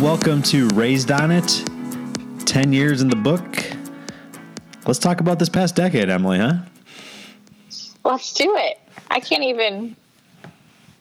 [0.00, 1.62] Welcome to Raised on It.
[2.46, 3.42] 10 years in the book.
[4.86, 6.54] Let's talk about this past decade, Emily, huh?
[8.02, 8.80] Let's do it.
[9.10, 9.94] I can't even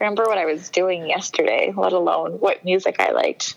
[0.01, 3.55] remember what I was doing yesterday, let alone what music I liked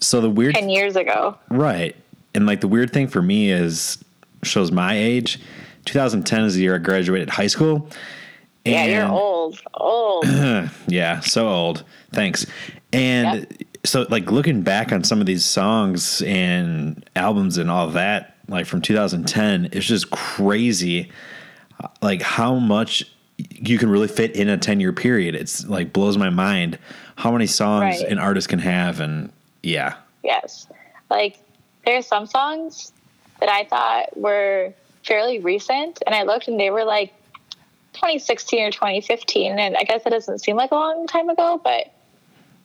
[0.00, 1.36] So the weird 10 years ago.
[1.50, 1.94] Right.
[2.34, 4.02] And like the weird thing for me is
[4.42, 5.38] shows my age.
[5.84, 7.90] 2010 is the year I graduated high school.
[8.64, 9.60] Yeah, you're old.
[9.74, 10.24] Old.
[10.86, 11.84] Yeah, so old.
[12.12, 12.46] Thanks.
[12.90, 13.68] And Yep.
[13.84, 18.66] So like looking back on some of these songs and albums and all that like
[18.66, 21.10] from 2010, it's just crazy
[21.82, 23.04] uh, like how much
[23.38, 25.34] you can really fit in a 10 year period.
[25.34, 26.78] It's like blows my mind
[27.16, 28.12] how many songs Right.
[28.12, 29.32] an artist can have and
[29.62, 29.96] yeah.
[30.22, 30.66] yes.
[31.10, 31.38] Like,
[31.84, 32.92] there are some songs
[33.40, 34.72] that I thought were
[35.04, 37.12] fairly recent, and I looked and they were like
[37.94, 39.58] 2016 or 2015.
[39.58, 41.92] And I guess it doesn't seem like a long time ago, but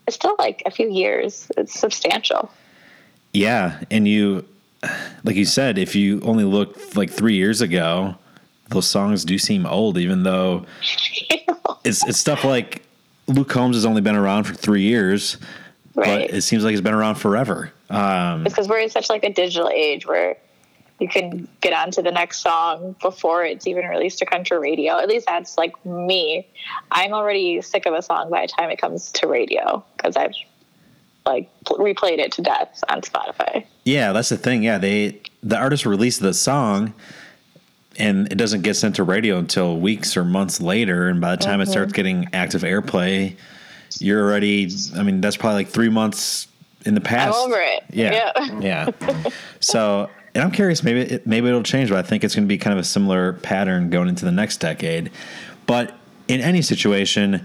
[0.07, 1.51] it's still like a few years.
[1.57, 2.51] It's substantial.
[3.33, 4.45] Yeah, and you,
[5.23, 8.15] like you said, if you only looked like three years ago,
[8.69, 10.65] those songs do seem old, even though
[11.83, 12.83] it's it's stuff like
[13.27, 15.37] Luke Combs has only been around for three years,
[15.93, 16.29] right.
[16.29, 17.71] but it seems like he's been around forever.
[17.89, 20.37] Um, It's because we're in such like a digital age where
[20.99, 24.97] you can get on to the next song before it's even released to country radio.
[24.97, 26.47] At least that's like me.
[26.91, 30.33] I'm already sick of a song by the time it comes to radio because I've
[31.25, 33.65] like replayed it to death on Spotify.
[33.83, 34.63] yeah, that's the thing.
[34.63, 36.93] Yeah, they the artist released the song,
[37.97, 41.09] and it doesn't get sent to radio until weeks or months later.
[41.09, 41.95] And by the time it starts mm-hmm.
[41.95, 43.35] getting active airplay,
[43.99, 44.71] you're already.
[44.95, 46.47] I mean, that's probably like three months
[46.85, 47.37] in the I'm past.
[47.37, 47.83] over it.
[47.91, 48.31] Yeah.
[48.59, 49.29] Yeah.
[49.59, 52.47] so, and I'm curious, maybe it, maybe it'll change, but I think it's going to
[52.47, 55.09] be kind of a similar pattern going into the next decade.
[55.65, 55.95] But
[56.27, 57.43] in any situation,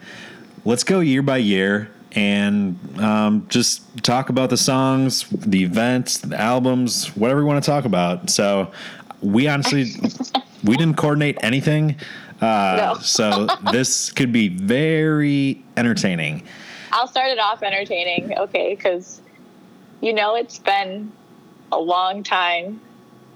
[0.66, 6.38] let's go year by year and um, just talk about the songs, the events, the
[6.38, 8.28] albums, whatever we want to talk about.
[8.28, 8.70] So,
[9.22, 9.86] we honestly
[10.64, 11.96] we didn't coordinate anything.
[12.42, 13.00] Uh, No.
[13.00, 16.42] so this could be very entertaining.
[16.90, 18.74] I'll start it off entertaining, okay?
[18.74, 19.22] Because
[20.02, 21.10] you know it's been
[21.72, 22.80] a long time.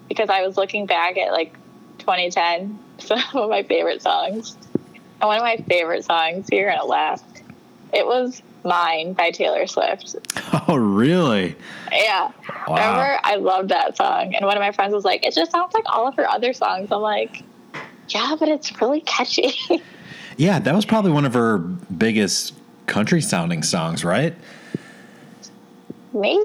[0.08, 1.52] Because I was looking back at like
[1.98, 4.56] 2010, some of my favorite songs,
[5.20, 6.46] and one of my favorite songs.
[6.52, 7.22] You're gonna laugh.
[7.92, 10.14] It was "Mine" by Taylor Swift.
[10.68, 11.54] Oh, really?
[11.92, 12.30] Yeah,
[12.68, 12.74] Wow.
[12.76, 13.18] remember?
[13.22, 15.84] I loved that song, and one of my friends was like, "It just sounds like
[15.86, 17.42] all of her other songs." I'm like,
[18.08, 19.52] "Yeah, but it's really catchy."
[20.38, 22.52] Yeah, that was probably one of her biggest
[22.86, 24.34] country sounding songs, right?
[26.12, 26.44] Maybe.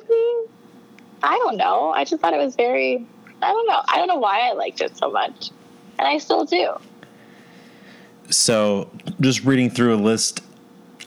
[1.23, 1.91] I don't know.
[1.91, 3.05] I just thought it was very.
[3.41, 3.81] I don't know.
[3.87, 5.49] I don't know why I liked it so much,
[5.97, 6.73] and I still do.
[8.29, 8.89] So,
[9.19, 10.41] just reading through a list,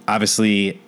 [0.07, 0.81] obviously,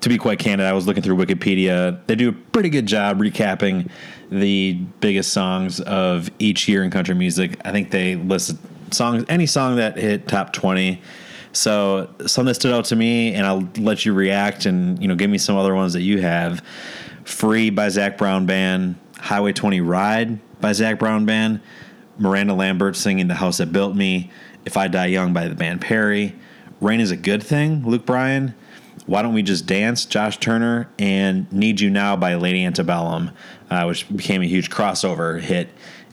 [0.00, 2.04] to be quite candid, I was looking through Wikipedia.
[2.06, 3.90] They do a pretty good job recapping
[4.30, 7.60] the biggest songs of each year in country music.
[7.64, 8.58] I think they listed
[8.90, 11.00] songs, any song that hit top 20.
[11.52, 15.14] So, some that stood out to me, and I'll let you react and, you know,
[15.14, 16.62] give me some other ones that you have.
[17.24, 21.60] Free by Zac Brown Band, Highway 20 Ride by Zac Brown Band,
[22.18, 24.30] Miranda Lambert singing The House That Built Me,
[24.64, 26.36] If I Die Young by the band Perry,
[26.80, 28.54] Rain is a Good Thing, Luke Bryan,
[29.06, 33.30] Why Don't We Just Dance, Josh Turner, and Need You Now by Lady Antebellum,
[33.70, 35.68] uh, which became a huge crossover hit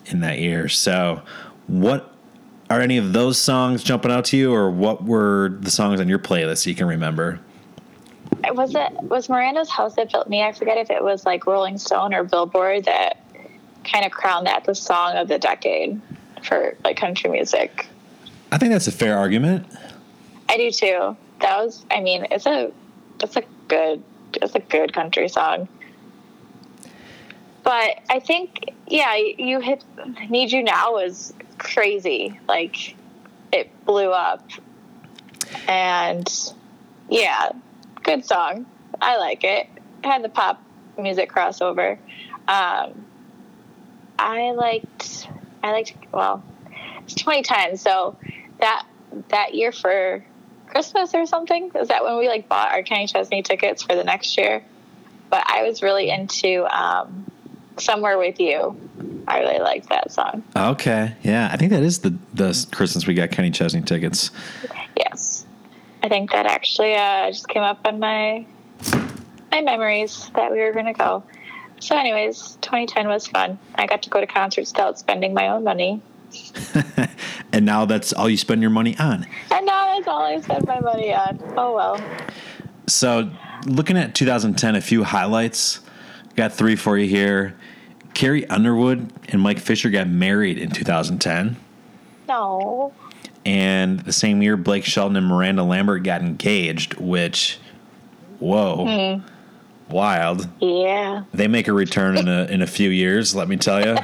[0.06, 0.70] in that year.
[0.70, 1.24] So,
[1.68, 2.14] what
[2.70, 6.08] are any of those songs jumping out to you, or what were the songs on
[6.08, 7.40] your playlist you can remember?
[8.51, 10.41] Was it was Miranda's House That Built Me?
[10.44, 13.17] I forget if it was like Rolling Stone or Billboard that
[13.84, 16.01] kind of crowned that the song of the decade
[16.44, 17.88] for like country music.
[18.51, 19.66] I think that's a fair argument.
[20.47, 21.16] I do too.
[21.41, 21.85] That was.
[21.91, 22.72] I mean, it's a
[23.22, 24.03] it's a good
[24.34, 25.67] it's a good country song.
[27.63, 29.84] But I think yeah, you hit
[30.29, 32.40] Need You Now was crazy.
[32.47, 32.96] Like
[33.51, 34.47] it blew up.
[35.67, 36.28] And
[37.09, 37.52] yeah,
[38.09, 38.66] good song.
[39.02, 39.67] I like it.
[40.03, 40.61] Had the pop
[40.97, 41.97] music crossover.
[42.47, 43.06] Um,
[44.17, 45.28] I liked
[45.64, 46.44] I liked well,
[47.03, 48.17] it's 2010, so
[48.59, 48.85] that
[49.29, 50.23] that year for
[50.67, 51.72] Christmas or something.
[51.76, 54.64] Is that when we like bought our Kenny Chesney tickets for the next year?
[55.29, 57.26] But I was really into um,
[57.78, 58.76] "Somewhere with You."
[59.28, 60.44] I really liked that song.
[60.56, 64.32] Okay, yeah, I think that is the the Christmas we got Kenny Chesney tickets.
[64.97, 65.28] Yes,
[66.01, 68.46] I think that actually uh, just came up on my
[69.51, 71.23] my memories that we were going to go.
[71.79, 73.57] So, anyways, 2010 was fun.
[73.75, 76.01] I got to go to concerts without spending my own money,
[77.53, 79.25] and now that's all you spend your money on.
[79.51, 81.40] and now that's all I spend my money on.
[81.57, 82.01] Oh well.
[82.87, 83.29] So,
[83.66, 85.79] looking at 2010, a few highlights.
[86.35, 87.55] got three for you here.
[88.13, 91.55] Carrie Underwood and Mike Fisher got married in 2010.
[92.28, 92.91] No.
[93.46, 97.58] And the same year, Blake Shelton and Miranda Lambert got engaged, which,
[98.40, 99.94] whoa, hmm.
[99.94, 100.47] wild.
[100.59, 101.24] Yeah.
[101.34, 103.36] They make a return in a in a few years.
[103.36, 103.97] Let me tell you.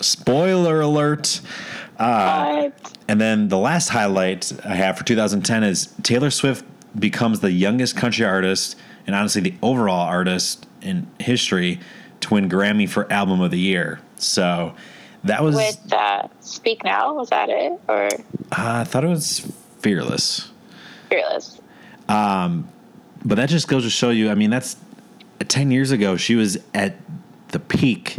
[0.00, 1.40] Spoiler alert.
[1.98, 2.92] Uh, what?
[3.08, 6.64] And then the last highlight I have for 2010 is Taylor Swift
[6.98, 11.80] becomes the youngest country artist and honestly the overall artist in history
[12.20, 14.00] to win Grammy for Album of the Year.
[14.16, 14.74] So
[15.26, 17.72] that was With uh, Speak Now, was that it?
[17.88, 18.10] Or uh,
[18.50, 19.40] I thought it was
[19.80, 20.50] Fearless.
[21.08, 21.60] Fearless?
[22.08, 24.30] But that just goes to show you.
[24.30, 24.76] I mean, that's
[25.48, 26.16] ten years ago.
[26.16, 26.94] She was at
[27.48, 28.18] the peak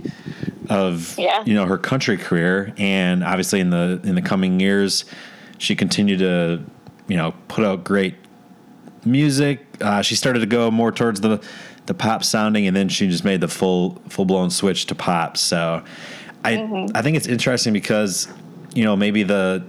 [0.69, 1.43] of Yeah.
[1.45, 5.05] you know her country career, and obviously in the in the coming years,
[5.57, 6.63] she continued to
[7.07, 8.15] you know put out great
[9.05, 9.65] music.
[9.79, 11.41] Uh, she started to go more towards the
[11.85, 15.37] the pop sounding, and then she just made the full full blown switch to pop.
[15.37, 15.83] So,
[16.47, 18.27] I I think it's interesting because
[18.73, 19.63] you know maybe the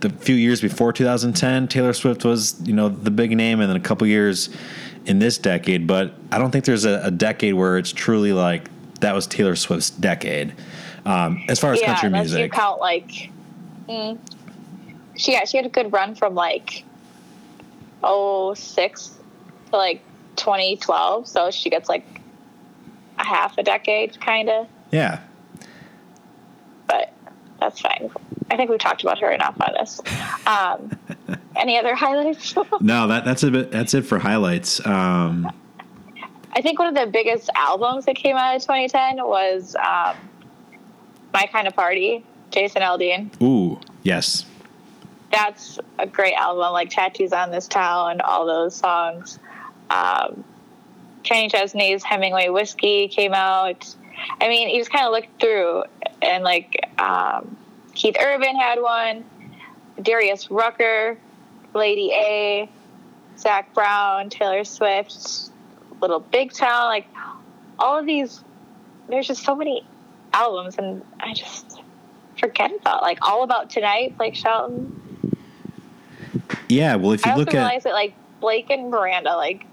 [0.00, 3.76] the few years before 2010, Taylor Swift was you know the big name, and then
[3.76, 4.50] a couple years
[5.06, 5.86] in this decade.
[5.86, 8.68] But I don't think there's a, a decade where it's truly like
[9.00, 10.54] that was Taylor Swift's decade
[11.04, 13.30] um, as far as yeah, country music, you count like.
[13.88, 14.18] Mm,
[15.16, 16.84] she yeah, she had a good run from like
[18.02, 19.18] oh six
[19.70, 20.02] to like
[20.36, 22.04] 2012, so she gets like
[23.18, 24.68] a half a decade, kind of.
[24.90, 25.20] Yeah,
[27.60, 28.10] that's fine.
[28.50, 30.00] I think we talked about her enough on this.
[30.46, 30.90] Um,
[31.56, 32.54] any other highlights?
[32.80, 33.70] no, that that's a bit.
[33.70, 34.84] That's it for highlights.
[34.84, 35.50] Um,
[36.52, 40.16] I think one of the biggest albums that came out of 2010 was um,
[41.32, 43.30] My Kind of Party, Jason Aldean.
[43.40, 44.44] ooh, yes,
[45.30, 49.38] That's a great album, like Tattoos on This Town, all those songs.
[49.90, 50.42] Um,
[51.22, 53.94] Kenny Chesney's Hemingway Whiskey came out.
[54.40, 55.84] I mean, you just kind of look through,
[56.22, 57.56] and like um,
[57.94, 59.24] Keith Urban had one,
[60.00, 61.18] Darius Rucker,
[61.74, 62.68] Lady A,
[63.38, 65.50] Zac Brown, Taylor Swift,
[66.00, 67.06] Little Big Town, like
[67.78, 68.42] all of these.
[69.08, 69.84] There's just so many
[70.32, 71.80] albums, and I just
[72.38, 75.00] forget about like All About Tonight, Blake Shelton.
[76.68, 76.94] yeah.
[76.96, 79.64] Well, if I you also look at realized that like Blake and Miranda, like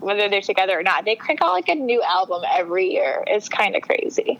[0.00, 3.24] whether they're together or not, they crank out like a new album every year.
[3.26, 4.38] It's kind of crazy.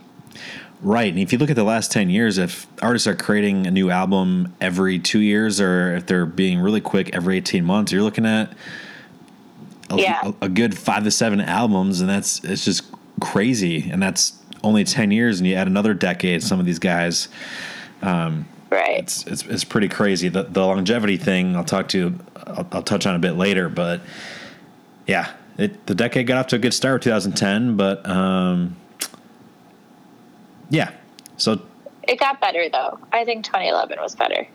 [0.80, 1.12] Right.
[1.12, 3.90] And if you look at the last 10 years, if artists are creating a new
[3.90, 8.24] album every two years or if they're being really quick every 18 months, you're looking
[8.26, 8.52] at
[9.90, 10.20] a, Yeah.
[10.40, 12.00] a, a good five to seven albums.
[12.00, 12.84] And that's, it's just
[13.20, 13.90] crazy.
[13.90, 15.40] And that's only 10 years.
[15.40, 17.28] And you add another decade, some of these guys,
[18.02, 18.98] um, Right.
[19.00, 20.28] it's, it's, it's pretty crazy.
[20.28, 22.16] The, the longevity thing I'll talk to,
[22.46, 24.02] I'll, I'll touch on a bit later, but
[25.06, 28.76] yeah, it, the decade got off to a good start, with 2010, but, um,
[30.70, 30.92] yeah.
[31.36, 31.60] So
[32.06, 32.98] It got better though.
[33.12, 34.46] I think 2011 was better.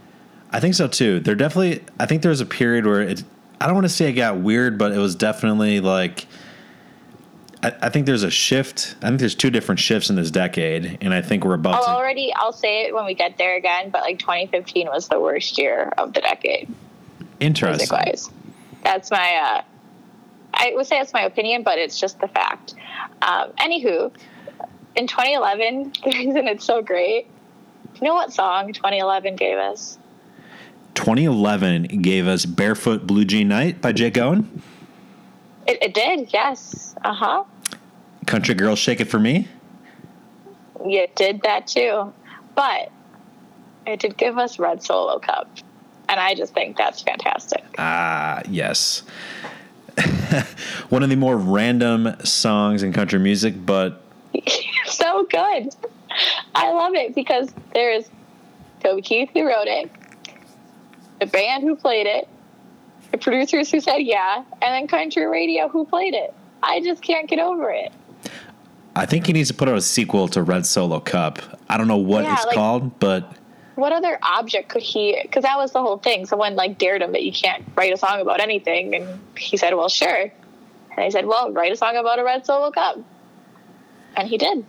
[0.52, 1.20] I think so too.
[1.20, 1.84] There definitely.
[2.00, 3.24] I think there was a period where it.
[3.60, 6.28] I don't want to say it got weird, but it was definitely like.
[7.64, 8.96] I, I think there's a shift.
[9.02, 11.86] I think there's two different shifts in this decade, and I think we're about I'll
[11.86, 11.90] to.
[11.90, 15.58] already I'll say it when we get there again, but like 2015 was the worst
[15.58, 16.72] year of the decade
[17.40, 17.98] Interesting.
[18.84, 19.62] That's my uh
[20.54, 22.76] I would say that's my opinion, but it's just the fact.
[23.22, 24.12] Um, anywho,
[24.96, 27.28] in 2011, the reason it's so great.
[27.96, 29.98] You know what song 2011 gave us?
[30.96, 34.62] 2011 gave us "Barefoot Blue Jean Night" by Jake Owen.
[35.68, 36.96] It, it did, yes.
[37.04, 37.44] Uh huh.
[38.28, 39.48] "Country Girl Shake It for Me."
[40.86, 42.14] It did that too,
[42.56, 42.92] but
[43.88, 45.50] it did give us Red Solo Cup,
[46.10, 47.64] and I just think that's fantastic.
[47.78, 49.04] Ah, yes.
[50.90, 54.02] One of the more random songs in country music, but
[54.86, 55.70] so good.
[56.56, 58.10] I love it because there's
[58.82, 59.90] Toby Keith who wrote it,
[61.20, 62.28] the band who played it,
[63.12, 66.34] the producers who said yeah, and then country radio who played it.
[66.62, 67.92] I just can't get over it.
[68.96, 71.40] I think he needs to put out a sequel to Red Solo Cup.
[71.68, 73.32] I don't know what Yeah, it's like- called, but
[73.76, 75.20] What other object could he?
[75.22, 76.26] Because that was the whole thing.
[76.26, 79.74] Someone like dared him that you can't write a song about anything, and he said,
[79.74, 80.32] "Well, sure."
[80.92, 83.00] And I said, "Well, write a song about a red solo cup,"
[84.16, 84.66] and he did.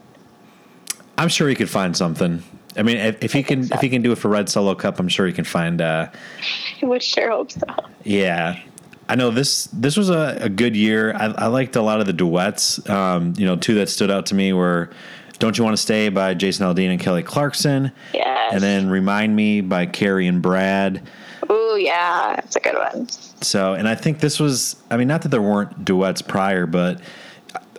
[1.19, 2.43] I'm sure he could find something.
[2.77, 3.75] I mean, if, if he can, so.
[3.75, 5.81] if he can do it for Red Solo Cup, I'm sure he can find.
[5.81, 6.09] Uh,
[6.83, 7.67] I would sure hope so.
[8.03, 8.61] yeah,
[9.09, 9.67] I know this.
[9.73, 11.15] This was a, a good year.
[11.15, 12.89] I, I liked a lot of the duets.
[12.89, 14.91] Um, you know, two that stood out to me were
[15.39, 18.53] "Don't You Want to Stay" by Jason Aldean and Kelly Clarkson, Yes.
[18.55, 21.03] and then "Remind Me" by Carrie and Brad.
[21.51, 23.09] Ooh, yeah, that's a good one.
[23.43, 24.77] So, and I think this was.
[24.91, 27.01] I mean, not that there weren't duets prior, but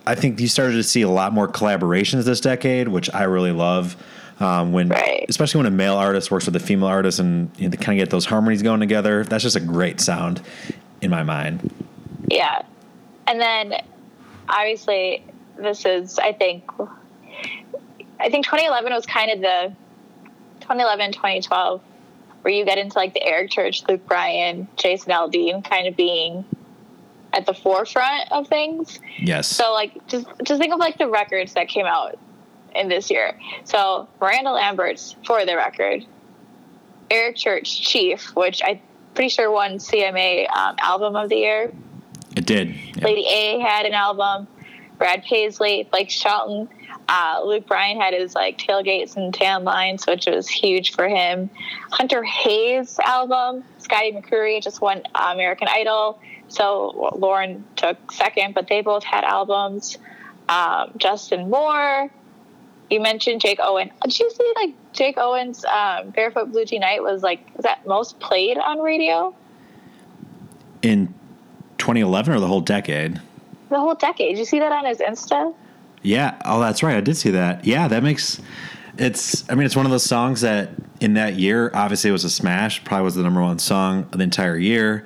[0.06, 3.52] I think you started to see a lot more collaborations this decade, which I really
[3.52, 3.96] love.
[4.38, 5.24] Um, when, Right.
[5.30, 7.98] especially when a male artist works with a female artist, and you know, they kind
[7.98, 9.24] of get those harmonies going together.
[9.24, 10.42] That's just a great sound
[11.00, 11.72] in my mind.
[12.30, 12.60] Yeah.
[13.26, 13.74] And then
[14.48, 15.24] obviously
[15.58, 16.64] this is I think
[18.18, 19.74] I think 2011 was kind of the
[20.60, 21.82] 2011 2012
[22.42, 26.44] where you get into like the Eric Church, Luke Bryan, Jason Aldean kind of being
[27.32, 29.00] at the forefront of things.
[29.18, 29.46] Yes.
[29.48, 32.18] So like just just think of like the records that came out
[32.74, 33.38] in this year.
[33.64, 36.06] So Miranda Lambert's for the record,
[37.10, 38.80] Eric Church Chief, which I'm
[39.14, 41.72] pretty sure won CMA um, album of the year.
[42.36, 42.68] it did.
[42.68, 43.04] Yeah.
[43.04, 44.46] Lady A had an album.
[44.98, 46.68] Brad Paisley, Blake Shelton,
[47.08, 51.48] uh, Luke Bryan had his like tailgates and tan lines, which was huge for him.
[51.90, 58.68] Hunter Hayes album, Scotty McCreery just won uh, American Idol, so Lauren took second, but
[58.68, 59.98] they both had albums.
[60.48, 62.10] Um, Justin Moore,
[62.90, 63.90] you mentioned Jake Owen.
[64.02, 67.86] Did you see like Jake Owen's um, Barefoot Blue Jean Night was like was that
[67.86, 69.34] most played on radio
[70.82, 71.08] In
[71.78, 73.20] 2011 or the whole decade?
[73.68, 74.36] the whole decade?
[74.36, 75.52] Did you see that on his Insta?
[76.06, 76.36] Yeah.
[76.44, 76.96] Oh, that's right.
[76.96, 77.64] I did see that.
[77.64, 78.40] Yeah, that makes
[78.98, 79.48] it's.
[79.50, 80.70] I mean, it's one of those songs that
[81.00, 82.82] in that year, obviously, it was a smash.
[82.84, 85.04] Probably was the number one song of the entire year,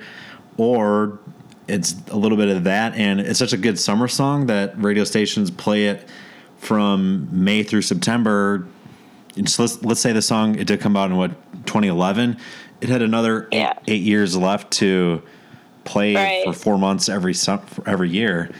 [0.57, 1.19] or
[1.67, 5.03] it's a little bit of that, and it's such a good summer song that radio
[5.03, 6.07] stations play it
[6.57, 8.67] from May through September.
[9.35, 11.31] And so let's let's say the song it did come out in what
[11.65, 12.37] 2011.
[12.81, 13.73] It had another eight, Yeah.
[13.87, 15.21] eight years left to
[15.83, 16.43] play Right.
[16.45, 17.33] for four months every
[17.85, 18.51] every year.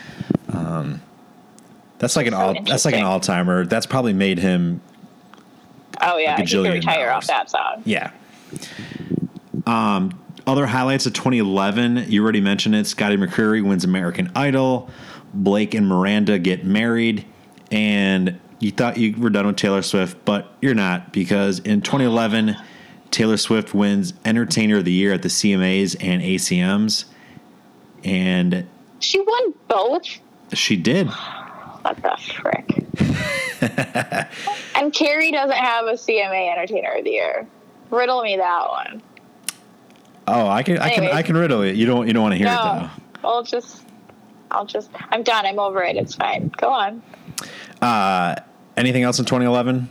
[0.51, 1.01] Um,
[2.01, 3.65] that's like an So all that's like an all timer.
[3.65, 4.81] That's probably made him
[6.01, 7.24] Oh yeah, a he could retire dollars.
[7.24, 7.81] off that song.
[7.86, 8.12] yeah.
[9.65, 12.05] Um, other highlights of 2011.
[12.10, 12.88] You already mentioned it.
[12.88, 14.89] Scotty McCreery wins American Idol.
[15.34, 17.25] Blake and Miranda get married,
[17.72, 22.58] and you thought you were done with Taylor Swift, but you're not because in 2011,
[23.12, 27.05] Taylor Swift wins Entertainer of the Year at the CMAs and ACMs,
[28.03, 28.67] and
[29.00, 30.03] She won both.
[30.53, 31.08] she did.
[31.82, 32.78] What the frick?
[34.76, 37.48] and Carrie doesn't have a CMA Entertainer of the Year.
[37.90, 39.02] Riddle me that one.
[40.28, 41.76] Oh, I can, I can, I can riddle it.
[41.76, 42.90] You don't, you don't want to hear it No,
[43.24, 43.28] though.
[43.28, 43.84] I'll just,
[44.50, 44.90] I'll just.
[45.10, 45.46] I'm done.
[45.46, 45.98] I'm over it.
[45.98, 46.50] It's fine.
[46.58, 47.02] Go on.
[47.82, 48.36] Uh,
[48.78, 49.90] anything else in 2011?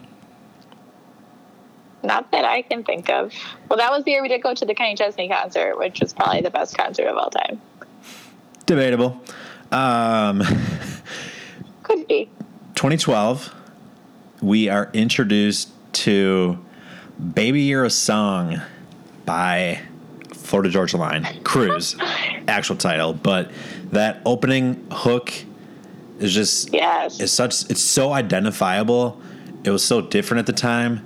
[2.03, 3.33] Not that I can think of.
[3.69, 6.15] Well, that was the year we did go to the Kenny Chesney concert, which was
[6.15, 7.61] probably the best concert of all time.
[8.65, 9.21] Debatable.
[9.71, 10.41] Um,
[11.91, 12.27] Could be.
[12.77, 13.53] 2012,
[14.43, 16.57] we are introduced to
[17.35, 18.61] Baby You're a Song
[19.27, 19.81] by
[20.33, 21.27] Florida Georgia Line.
[21.43, 21.97] Cruise,
[22.47, 23.13] actual title.
[23.13, 23.51] But
[23.91, 25.33] that opening hook
[26.21, 27.19] is just Yes.
[27.19, 29.21] it's such it's so identifiable.
[29.65, 31.05] It was so different at the time.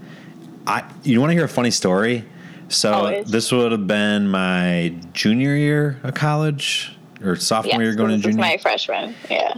[0.67, 2.27] I you want to hear a funny story?
[2.69, 3.31] So Always.
[3.31, 8.37] this would have been my junior year of college or sophomore year going is junior.
[8.39, 9.15] my freshman.
[9.31, 9.55] Yeah.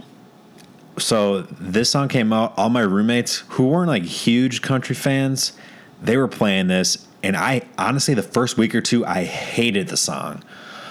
[0.97, 2.53] So this song came out.
[2.57, 5.53] All my roommates who weren't like huge country fans,
[6.01, 9.97] they were playing this, and I honestly the first week or two I hated the
[9.97, 10.43] song.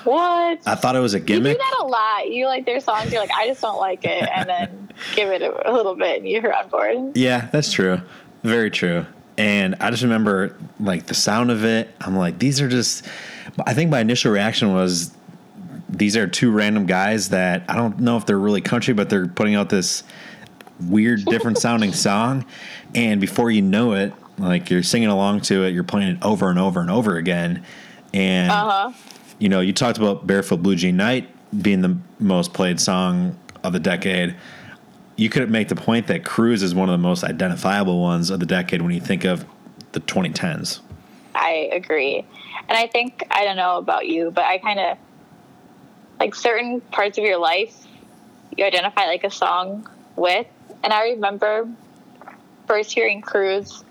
[0.04, 0.60] What?
[0.64, 1.52] I thought it was a gimmick.
[1.52, 2.28] You do that a lot.
[2.30, 3.10] You like their songs.
[3.10, 6.18] You're like, I just don't like it, and then give it a, a little bit,
[6.18, 7.16] and you're on board.
[7.16, 8.00] Yeah, that's true.
[8.44, 9.04] Very true.
[9.38, 11.90] And I just remember like the sound of it.
[12.00, 13.04] I'm like, these are just.
[13.66, 15.15] I think my initial reaction was,
[15.96, 19.26] these are two random guys that I don't know if they're really country, but they're
[19.26, 20.04] putting out this
[20.80, 22.44] weird, different sounding song.
[22.94, 26.50] And before you know it, like you're singing along to it, you're playing it over
[26.50, 27.64] and over and over again.
[28.12, 28.92] And Uh huh.
[29.38, 31.28] you know, you talked about Barefoot Blue Jean Night
[31.62, 34.36] being the most played song of the decade.
[35.16, 38.38] You could make the point that Cruise is one of the most identifiable ones of
[38.40, 39.46] the decade when you think of
[39.92, 40.80] the 2010s.
[41.34, 42.26] I agree.
[42.68, 44.98] And I think, I don't know about you, but I kind of
[46.18, 47.86] like certain parts of your life
[48.56, 50.46] you identify like a song with.
[50.82, 51.68] And I remember
[52.66, 53.84] first hearing Cruise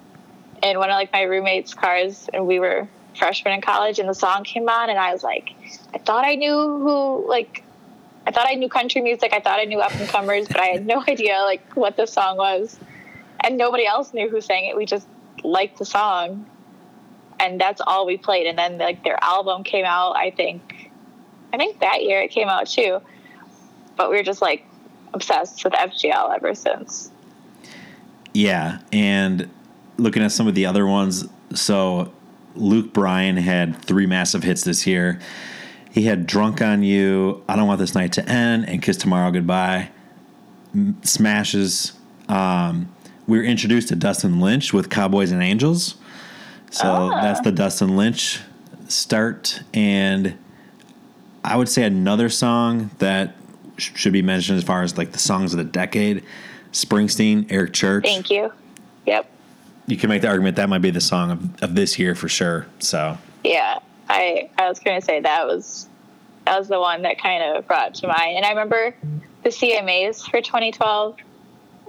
[0.64, 4.14] in one of like my roommates' cars, and we were freshmen in college, and the
[4.14, 5.54] song came on, and I was like,
[5.94, 7.64] I thought I knew who, like,
[8.28, 9.34] I thought I knew country music.
[9.34, 12.06] I thought I knew up and comers, but I had no idea like what the
[12.06, 12.78] song was,
[13.42, 14.76] and nobody else knew who sang it.
[14.76, 15.08] We just
[15.44, 16.50] liked the song,
[17.40, 18.48] and that's all we played.
[18.48, 20.16] And then like their album came out.
[20.16, 20.92] I think,
[21.56, 23.02] I think that year it came out too.
[23.96, 24.66] But we were just like
[25.14, 27.12] obsessed with FGL ever since.
[28.34, 29.50] Yeah, and
[29.98, 32.12] looking at some of the other ones, so
[32.56, 35.20] Luke Bryan had three massive hits this year.
[35.92, 39.32] He had "Drunk on You," "I Don't Want This Night to End," and "Kiss Tomorrow
[39.32, 39.90] Goodbye."
[41.04, 41.94] smashes.
[42.28, 42.90] Um,
[43.28, 45.96] we were introduced to Dustin Lynch with Cowboys and Angels.
[46.70, 47.22] So Ah.
[47.22, 48.42] that's the Dustin Lynch
[48.90, 49.62] start.
[49.74, 50.34] And
[51.46, 53.36] I would say another song that
[53.78, 56.24] sh- should be mentioned as far as like the songs of the decade
[56.72, 58.04] Springsteen, Eric Church.
[58.04, 58.52] Thank you.
[59.06, 59.30] Yep.
[59.88, 62.28] You can make the argument that might be the song of, of this year for
[62.28, 62.66] sure.
[62.80, 63.80] So, Yeah.
[64.10, 65.88] I I was gonna say that was
[66.46, 68.38] that was the one that kind of brought to mind.
[68.38, 68.96] And I remember
[69.44, 71.18] the CMAs for 2012.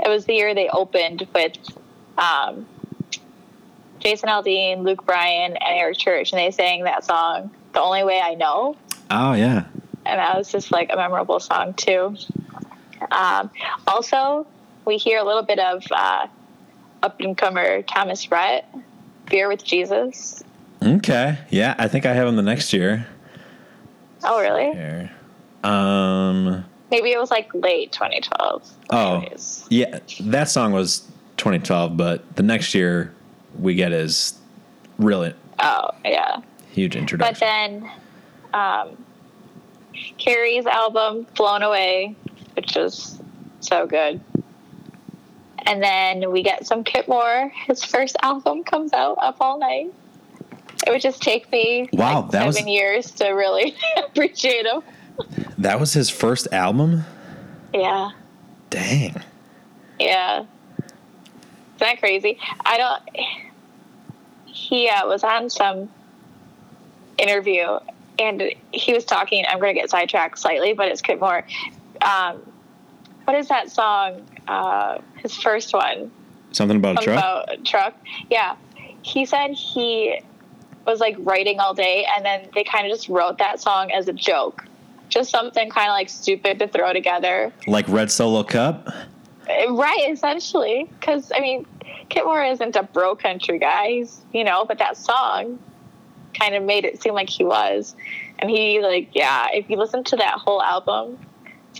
[0.05, 1.57] It was the year they opened with
[2.19, 2.67] um,
[3.99, 8.21] Jason Aldean, Luke Bryan, and Eric Church, and they sang that song "The Only Way
[8.23, 8.77] I Know."
[9.11, 9.65] Oh, yeah.
[10.05, 12.17] and that was just like a memorable song too.
[13.11, 13.51] Um,
[13.87, 14.47] also,
[14.85, 16.27] we hear a little bit of uh,
[17.03, 18.67] up and comer Thomas Rhett,
[19.31, 20.43] "Beer with Jesus."
[20.83, 21.39] Okay.
[21.51, 23.07] Yeah, I think I have him the next year.
[24.25, 24.73] Oh, really?
[24.73, 25.11] Here.
[25.65, 28.69] Um, Maybe it was like late 2012.
[28.91, 29.17] Oh.
[29.17, 29.65] Anyways.
[29.69, 31.01] yeah, that song was
[31.39, 33.13] 2012, but the next year
[33.59, 34.39] we get is
[34.99, 36.41] really Oh, yeah.
[36.71, 37.35] huge introduction.
[37.35, 37.91] But then
[38.57, 38.97] um,
[40.19, 42.17] Carrie's album, Blown Away,
[42.55, 43.21] which is
[43.61, 44.21] so good.
[45.67, 47.53] And then we get some Kip Moore.
[47.67, 49.93] His first album comes out, Up All Night.
[50.87, 54.83] It would just take me Wow, like that was- seven years to really appreciate him.
[55.59, 57.05] that was his first album?
[57.75, 58.11] Yeah.
[58.71, 59.17] Dang.
[59.99, 60.41] Yeah.
[60.41, 62.39] Isn't that crazy?
[62.65, 63.03] I don't.
[64.47, 65.89] He uh, was on some
[67.19, 67.79] interview
[68.19, 68.43] and
[68.73, 69.45] he was talking.
[69.49, 71.45] I'm going to get sidetracked slightly, but it's Kip Moore.
[72.03, 72.43] Um,
[73.25, 74.27] what is that song?
[74.47, 76.11] Uh, his first one
[76.53, 77.19] Something about a truck?
[77.19, 77.95] about a truck.
[78.31, 78.57] Yeah.
[79.03, 80.21] He said he
[80.87, 84.09] was like writing all day and then they kind of just wrote that song as
[84.09, 84.65] a joke.
[85.09, 87.53] Just something kind of like stupid to throw together.
[87.67, 88.89] like Red Solo Cup?
[89.69, 90.89] Right, essentially.
[90.99, 91.67] Because, I mean,
[92.09, 95.59] Kip Moore isn't a bro country guy, he's, you know, but that song
[96.39, 97.95] kind of made it seem like he was.
[98.39, 101.19] And he, like, yeah, if you listen to that whole album,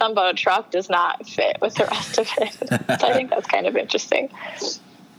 [0.01, 2.53] a Truck does not fit with the rest of it.
[3.01, 4.31] so I think that's kind of interesting.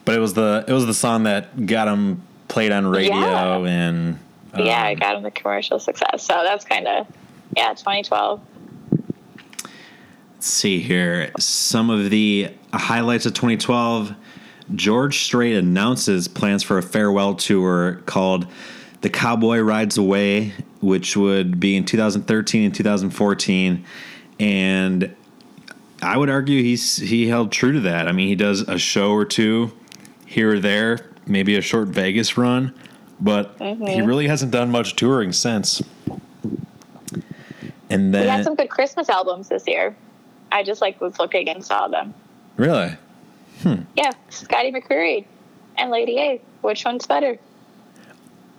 [0.05, 3.57] But it was the it was the song that got him played on radio Yeah.
[3.67, 4.19] and
[4.53, 6.23] um, yeah, it got him the commercial success.
[6.23, 7.07] So that's kind of,
[7.55, 8.41] yeah, 2012.
[10.35, 11.31] Let's see here.
[11.39, 14.13] Some of the highlights of 2012.
[14.75, 18.47] George Strait announces plans for a farewell tour called
[19.07, 23.85] The Cowboy Rides Away, which would be in 2013 and 2014.
[24.37, 25.15] And
[26.01, 28.09] I would argue he's he held true to that.
[28.09, 29.71] I mean, he does a show or two
[30.25, 32.73] here or there, maybe a short Vegas run,
[33.21, 35.81] but he really hasn't done much touring since.
[37.89, 39.95] And We then had some good Christmas albums this year.
[40.51, 42.13] I just like was looking and saw them.
[42.57, 42.97] really
[43.61, 43.83] Hmm.
[43.95, 45.23] Yeah, Scotty McCreery
[45.77, 46.41] and Lady A.
[46.59, 47.39] Which one's better?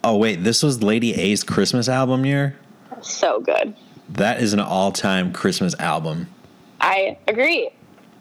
[0.09, 2.57] Oh wait, this was Lady A's Christmas album year.
[3.03, 3.77] So good.
[4.09, 6.29] That is an all-time Christmas album.
[6.81, 7.69] I agree.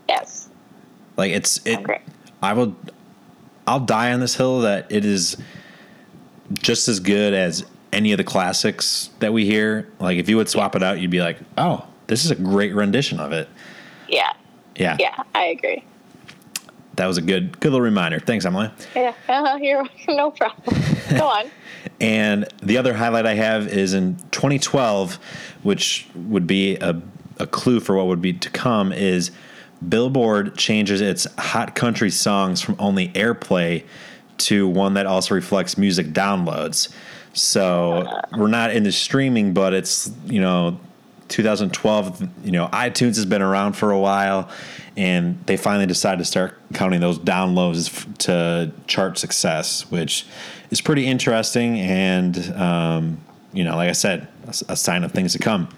[0.10, 0.50] Yes.
[1.16, 1.80] Like it's it.
[1.80, 2.00] Agree.
[2.44, 2.76] I will.
[3.66, 5.38] I'll die on this hill that it is
[6.56, 9.88] just as good as any of the classics that we hear.
[10.02, 12.76] Like if you would swap it out, you'd be like, oh, this is a great
[12.76, 13.48] rendition of it.
[14.10, 14.34] Yeah.
[14.76, 15.86] Yeah, Yeah, I agree.
[16.98, 18.20] that was a good good little reminder.
[18.20, 18.70] Thanks, Emily.
[18.94, 19.14] Yeah.
[19.30, 20.82] Uh-huh, you're no problem.
[21.18, 21.50] Go on.
[22.00, 25.16] And the other highlight I have is in 2012,
[25.64, 27.02] which would be a,
[27.40, 29.32] a clue for what would be to come, is
[29.88, 33.84] Billboard changes its hot country songs from only airplay
[34.38, 36.92] to one that also reflects music downloads.
[37.34, 40.80] So we're not into streaming, but it's, you know,
[41.28, 44.50] 2012, you know, iTunes has been around for a while,
[44.96, 50.26] and they finally decided to start counting those downloads to chart success, which
[50.72, 51.80] is pretty interesting.
[51.80, 53.22] And, um,
[53.54, 54.28] you know, like I said,
[54.68, 55.70] a sign of things to come.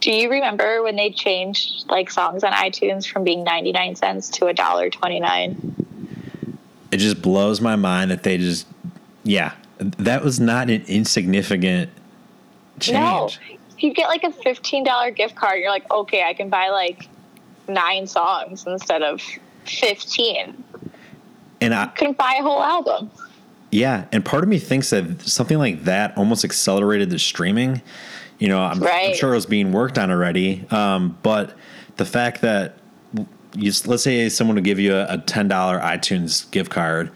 [0.00, 4.46] Do you remember when they changed like songs on iTunes from being 99 cents to
[4.46, 5.76] a dollar 29?
[6.90, 8.66] It just blows my mind that they just,
[9.22, 11.90] yeah, that was not an insignificant
[12.80, 12.98] change.
[12.98, 13.58] No.
[13.78, 15.60] You get like a $15 gift card.
[15.60, 17.08] You're like, okay, I can buy like
[17.68, 19.20] nine songs instead of
[19.66, 20.64] 15.
[21.60, 23.10] And I, Couldn't buy a whole album.
[23.72, 27.82] Yeah, and part of me thinks that something like that almost accelerated the streaming.
[28.38, 31.56] You know, I'm, I'm sure it was being worked on already, um, but
[31.96, 32.76] the fact that
[33.56, 37.10] you let's say someone would give you a, a ten dollar iTunes gift card,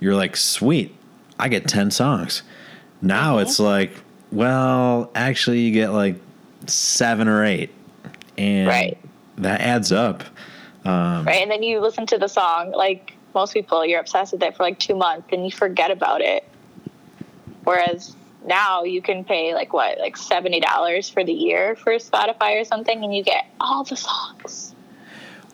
[0.00, 0.94] you're like, sweet,
[1.38, 2.42] I get ten songs.
[3.02, 3.42] Now Mm-hmm.
[3.46, 3.92] it's like,
[4.32, 6.16] well, actually, you get like
[6.66, 7.70] seven or eight,
[8.36, 8.98] and Right.
[9.38, 10.24] that adds up.
[10.84, 11.26] right?
[11.40, 14.64] And then you listen to the song, like most people, you're obsessed with it for
[14.64, 16.42] like two months and you forget about it.
[17.62, 22.60] Whereas now you can pay like what, like seventy dollars for the year for Spotify
[22.60, 24.74] or something, and you get all the songs.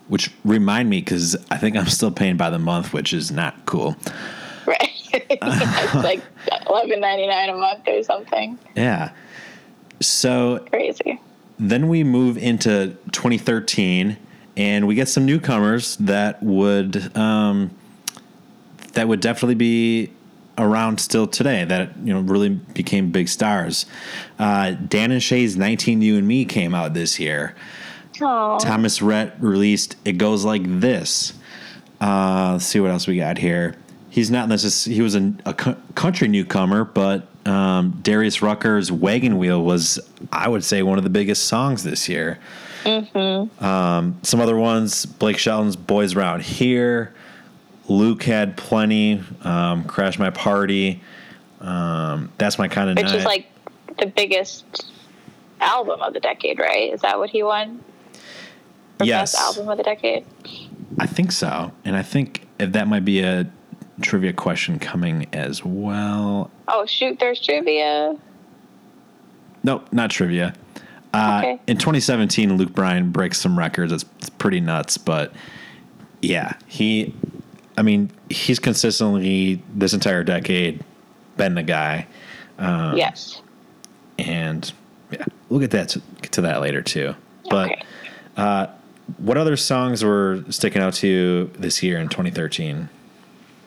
[0.08, 3.66] Which remind me, because I think I'm still paying by the month, which is not
[3.66, 3.96] cool.
[4.66, 4.90] Right?
[5.12, 6.22] it's like
[6.68, 8.58] eleven ninety nine a month or something.
[8.76, 9.12] Yeah.
[10.00, 11.20] So Crazy.
[11.58, 14.16] then we move into 2013,
[14.56, 17.70] and we get some newcomers that would um,
[18.92, 20.12] that would definitely be
[20.58, 21.64] around still today.
[21.64, 23.86] That you know really became big stars.
[24.38, 27.54] Uh, Dan and Shay's 19 You and Me came out this year.
[28.20, 31.32] Oh, Thomas Rhett released "It Goes Like This."
[32.00, 33.76] Uh, let's see what else we got here.
[34.10, 39.62] He's not necessarily he was a, a country newcomer, but um, Darius Rucker's "Wagon Wheel"
[39.62, 39.98] was,
[40.30, 42.38] I would say, one of the biggest songs this year.
[42.84, 47.14] Um, some other ones: Blake Shelton's "Boys Around Here."
[47.88, 49.22] Luke had plenty.
[49.42, 51.00] Um, "Crash My Party."
[51.60, 53.14] Um, That's my kind of which night.
[53.16, 53.46] is like
[53.98, 54.86] the biggest
[55.60, 56.92] album of the decade, right?
[56.92, 57.80] Is that what he won?
[58.98, 59.32] For Yes.
[59.32, 60.24] best album of the decade.
[60.98, 63.46] I think so, and I think that might be a
[64.00, 66.50] trivia question coming as well.
[66.68, 68.16] Oh shoot, there's trivia.
[69.62, 70.54] Nope, not trivia.
[71.12, 71.60] Uh, Okay.
[71.66, 73.92] In 2017, Luke Bryan breaks some records.
[73.92, 75.32] It's, it's pretty nuts, but
[76.20, 77.14] yeah, he.
[77.76, 80.84] I mean, he's consistently this entire decade
[81.38, 82.06] been the guy,
[82.58, 83.40] yes.
[84.18, 84.70] and
[85.10, 87.14] yeah, we'll get that to, get to that later too.
[87.48, 87.72] But
[88.36, 88.72] okay.
[89.18, 92.90] what other songs were sticking out to you this year in 2013?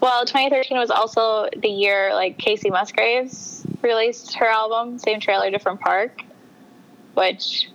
[0.01, 5.79] Well, 2013 was also the year like Kacey Musgraves released her album, Same Trailer, Different
[5.79, 6.21] Park,
[7.15, 7.69] which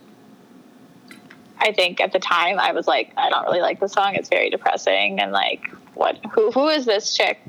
[1.59, 4.15] I think at the time I was like, I don't really like the song.
[4.15, 6.17] It's very depressing and like, what?
[6.31, 6.51] Who?
[6.51, 7.39] Who is this chick?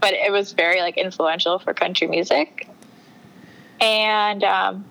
[0.00, 2.66] But it was very like influential for country music.
[3.80, 4.84] And um,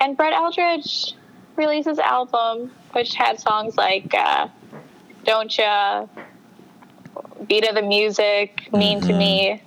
[0.00, 1.14] and Brett Eldredge
[1.56, 4.48] released his album, which had songs like uh,
[5.24, 6.06] "Don't Ya,"
[7.46, 9.62] beat of the music, mean to me,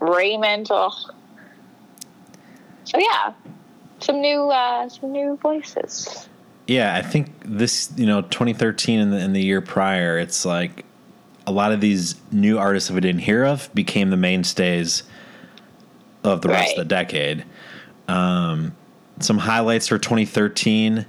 [0.00, 0.68] Raymond.
[0.70, 0.92] Ugh.
[2.84, 3.34] So yeah,
[4.00, 6.28] some new uh, some new voices.
[6.66, 10.84] Yeah, I think this, you know, 2013 and the, and the year prior, it's like
[11.44, 15.02] a lot of these new artists that we didn't hear of became the mainstays
[16.22, 17.44] of the rest of the decade.
[18.06, 18.76] Um,
[19.18, 21.06] some highlights for 2013.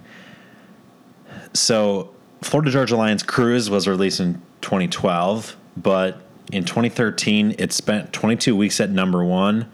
[1.54, 8.56] So, Florida Georgia Line's Cruise was released in 2012, but in 2013, it spent 22
[8.56, 9.70] weeks at number one,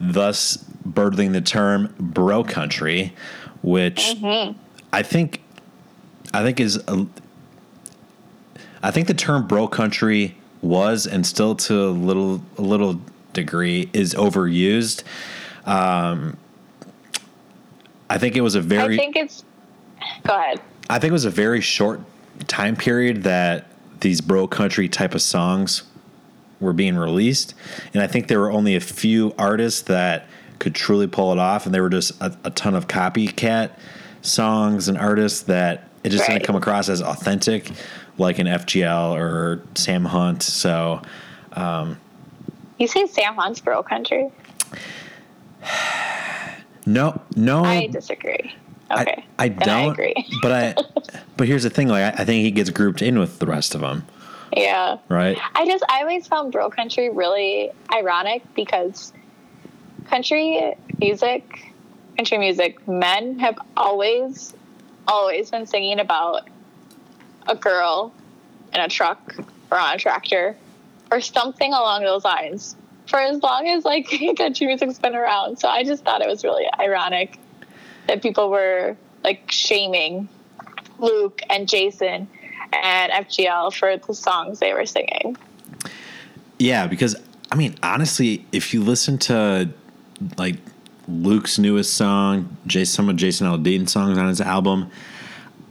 [0.00, 3.12] thus birthing the term bro country,
[3.62, 4.16] which
[4.92, 5.42] I think
[6.32, 7.06] I think is a,
[8.82, 13.00] I think the term bro country was and still to a little a little
[13.32, 15.02] degree is overused.
[15.64, 16.36] Um,
[18.10, 19.44] I think it was a very I think it's.
[20.26, 20.60] Go ahead.
[20.88, 22.00] I think it was a very short
[22.46, 23.66] time period that
[24.00, 25.82] these bro country type of songs
[26.60, 27.54] were being released,
[27.92, 30.26] and I think there were only a few artists that
[30.58, 33.70] could truly pull it off, and there were just a, a ton of copycat
[34.22, 37.70] songs and artists that it just didn't come across as authentic,
[38.18, 40.42] like an FGL or Sam Hunt.
[40.42, 41.02] So
[41.52, 41.98] um,
[42.78, 44.30] You say Sam Hunt's Bro Country?
[46.86, 48.54] no, no, I disagree.
[48.90, 49.24] Okay.
[49.38, 49.68] I, I don't.
[49.68, 50.26] I agree.
[50.42, 50.74] but I,
[51.36, 53.74] but here's the thing: like I, I think he gets grouped in with the rest
[53.74, 54.06] of them,
[54.56, 54.98] yeah.
[55.08, 55.38] right?
[55.54, 59.12] I just I always found bro country really ironic because
[60.08, 61.72] country music,
[62.16, 64.54] country music, men have always,
[65.06, 66.48] always been singing about
[67.46, 68.12] a girl
[68.72, 69.34] in a truck
[69.70, 70.56] or on a tractor
[71.10, 75.58] or something along those lines for as long as like country music's been around.
[75.58, 77.38] So I just thought it was really ironic
[78.06, 80.28] that people were like shaming
[80.98, 82.28] Luke and Jason
[82.72, 85.36] and FGL for the songs they were singing.
[86.58, 87.16] Yeah, because
[87.50, 89.70] I mean, honestly, if you listen to
[90.36, 90.56] like
[91.08, 94.90] Luke's newest song, Jay, some of Jason Aldean's songs on his album,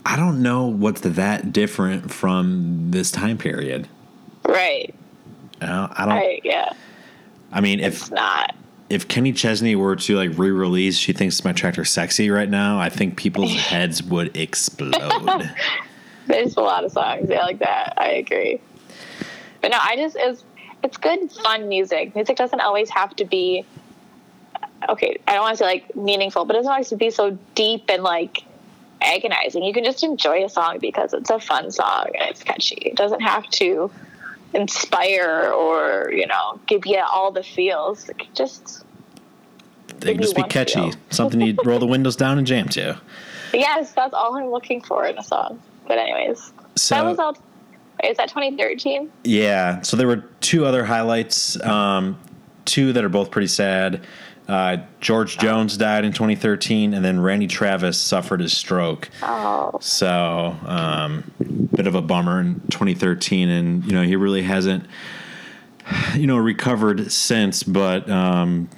[0.05, 3.87] I don't know what's that different from this time period.
[4.47, 4.93] Right.
[5.61, 6.15] Know, I don't.
[6.15, 6.41] Right.
[6.43, 6.71] Yeah.
[7.51, 8.55] I mean, It's if not.
[8.89, 12.79] if Kenny Chesney were to like re-release, she thinks my tractor sexy right now.
[12.79, 14.93] I think people's heads would explode.
[16.27, 17.93] There's a lot of songs yeah, like that.
[17.97, 18.59] I agree.
[19.61, 20.43] But no, I just it's
[20.83, 22.15] it's good fun music.
[22.15, 23.65] Music doesn't always have to be
[24.89, 25.17] okay.
[25.27, 27.37] I don't want to say like meaningful, but it doesn't always have to be so
[27.55, 28.43] deep and like
[29.01, 29.63] agonizing.
[29.63, 32.75] You can just enjoy a song because it's a fun song and it's catchy.
[32.75, 33.91] It doesn't have to
[34.53, 38.09] inspire or you know give you all the feels.
[38.09, 38.83] It just
[39.99, 40.93] they can just be catchy.
[41.09, 42.99] Something you roll the windows down and jam to.
[43.53, 45.61] Yes, that's all I'm looking for in a song.
[45.87, 47.37] But anyways, so, that was all.
[48.03, 49.11] Is that 2013?
[49.23, 49.81] Yeah.
[49.81, 51.59] So there were two other highlights.
[51.63, 52.19] Um,
[52.65, 54.05] two that are both pretty sad.
[54.47, 59.09] Uh, George Jones died in 2013, and then Randy Travis suffered a stroke.
[59.21, 59.77] Oh.
[59.81, 61.31] So, um,
[61.75, 64.85] bit of a bummer in 2013, and you know he really hasn't,
[66.15, 67.63] you know, recovered since.
[67.63, 68.69] But um,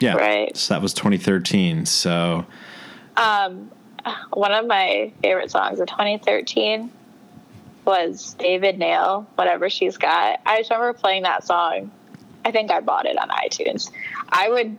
[0.00, 0.56] yeah, right.
[0.56, 1.84] So that was 2013.
[1.84, 2.46] So,
[3.18, 3.70] um,
[4.32, 6.90] one of my favorite songs of 2013
[7.84, 10.40] was David Nail, whatever she's got.
[10.46, 11.90] I just remember playing that song
[12.44, 13.90] I think I bought it on iTunes.
[14.28, 14.78] I would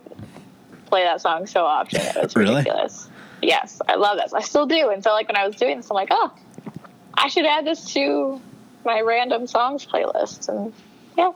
[0.88, 2.02] play that song so often.
[2.02, 2.56] It was really?
[2.56, 3.10] ridiculous.
[3.41, 4.34] Yes, I love this.
[4.34, 4.89] I still do.
[4.89, 6.32] And so, like, when I was doing this, I'm like, oh,
[7.15, 8.39] I should add this to
[8.86, 10.50] my random songs playlist.
[10.50, 10.74] And
[11.17, 11.32] yeah.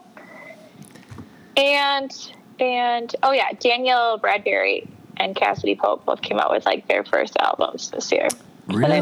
[1.56, 7.04] And, and, oh, yeah, Danielle Bradbery and Cassadee Pope both came out with like their
[7.04, 8.28] first albums this year.
[8.68, 9.00] Really?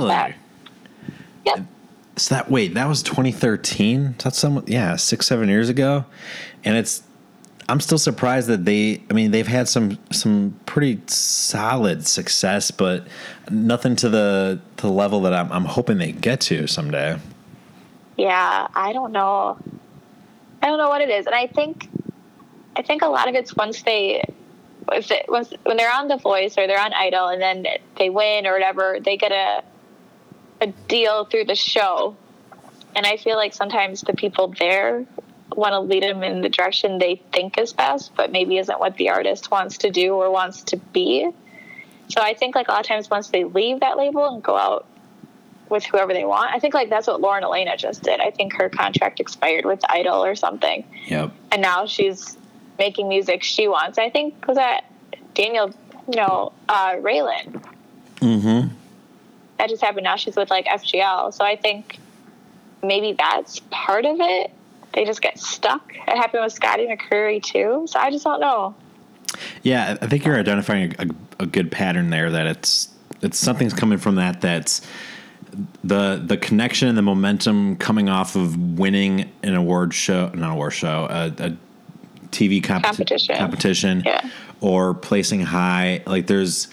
[1.45, 1.61] Yep.
[2.17, 4.17] So that wait, that was 2013.
[4.23, 6.05] That's some yeah, six seven years ago,
[6.65, 7.03] and it's
[7.69, 9.03] I'm still surprised that they.
[9.11, 13.07] I mean, they've had some some pretty solid success, but
[13.51, 17.19] nothing to the to the level that I'm, I'm hoping they get to someday.
[18.17, 19.59] Yeah, I don't know.
[20.63, 21.89] I don't know what it is, and I think
[22.77, 24.23] I think a lot of it's once they
[24.93, 28.11] if it, once when they're on The Voice or they're on Idol, and then they
[28.11, 29.63] win or whatever, they get a
[30.61, 32.17] a deal through the show,
[32.95, 35.07] and I feel like sometimes the people there
[35.51, 38.97] want to lead them in the direction they think is best, but maybe isn't what
[38.97, 41.31] the artist wants to do or wants to be.
[42.09, 44.57] So I think like a lot of times once they leave that label and go
[44.57, 44.87] out
[45.69, 48.21] with whoever they want, I think like that's what Lauren Alaina just did.
[48.21, 50.85] I think her contract expired with Idol or something.
[51.07, 51.33] Yep.
[51.53, 52.37] And now she's
[52.79, 53.99] making music she wants.
[53.99, 54.85] I think was that
[55.35, 55.73] Daniel,
[56.11, 57.63] you know, uh, Raylan.
[58.17, 58.75] Mm-hmm.
[59.59, 60.05] That just happened.
[60.05, 61.33] Now she's with like FGL.
[61.33, 61.99] So I think
[62.83, 64.51] maybe that's part of it
[64.95, 65.93] they just get stuck.
[65.93, 67.87] It happened with Scotty McCreery too.
[67.89, 68.75] So I just don't know.
[69.63, 71.07] Yeah, I think you're identifying a,
[71.41, 72.31] a, good pattern there.
[72.31, 72.89] That it's
[73.21, 74.41] it's something's coming from that.
[74.41, 74.87] That's
[75.83, 80.73] the the connection and the momentum coming off of winning an award show, not award
[80.73, 81.57] show, a, a
[82.31, 84.29] TV competi- competition, competition yeah.
[84.61, 86.03] or placing high.
[86.07, 86.69] Like there's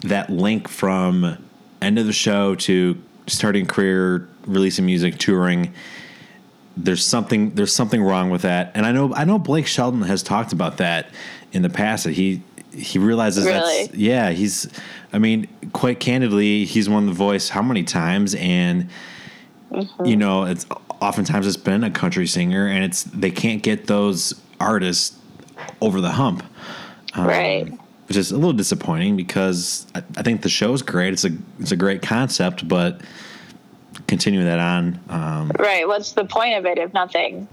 [0.00, 1.36] that link from
[1.82, 5.72] end of the show to starting career, releasing music, touring
[6.76, 8.72] there's something there's something wrong with that.
[8.74, 11.08] And I know I know Blake Shelton has talked about that
[11.52, 13.86] in the past that he he realizes really?
[13.86, 14.68] that's yeah, he's
[15.12, 18.88] I mean, quite candidly, he's won the voice how many times and
[19.70, 20.04] mm-hmm.
[20.04, 20.66] you know, it's
[21.00, 25.18] oftentimes it's been a country singer and it's they can't get those artists
[25.80, 26.42] over the hump.
[27.14, 27.78] Um, right.
[28.08, 31.14] Which is a little disappointing because I, I think the show's great.
[31.14, 33.00] It's a it's a great concept, but
[34.06, 35.00] continue that on.
[35.08, 35.86] Um, right.
[35.86, 37.48] What's the point of it if nothing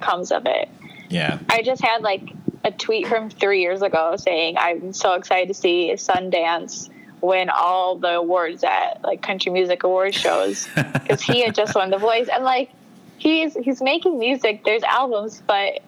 [0.00, 0.68] comes of it?
[1.08, 1.38] Yeah.
[1.48, 2.32] I just had like
[2.64, 6.90] a tweet from three years ago saying I'm so excited to see Sundance
[7.20, 11.90] win all the awards at like country music award shows because he had just won
[11.90, 12.70] The Voice and like
[13.18, 14.64] he's he's making music.
[14.64, 15.80] There's albums, but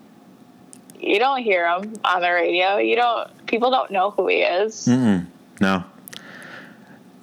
[0.99, 2.79] you don't hear him on the radio.
[2.79, 3.47] You don't.
[3.47, 4.87] People don't know who he is.
[4.87, 5.27] Mm-mm.
[5.61, 5.85] No.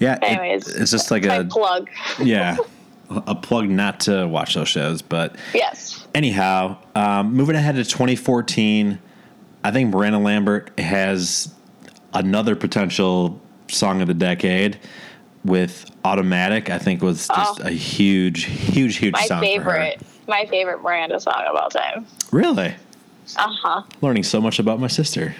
[0.06, 1.90] Yeah, Anyways, it, it's just like a plug.
[2.22, 2.58] yeah,
[3.10, 6.06] a plug not to watch those shows, but yes.
[6.14, 9.00] Anyhow, um, moving ahead to 2014,
[9.64, 11.54] I think Miranda Lambert has
[12.14, 14.80] another potential song of the decade
[15.44, 19.42] with "Automatic." I think was just oh, a huge, huge, huge my song.
[19.42, 22.06] favorite, my favorite Miranda song of all time.
[22.32, 22.76] Really?
[23.38, 23.84] Uh huh.
[24.02, 25.36] Learning so much about my sister.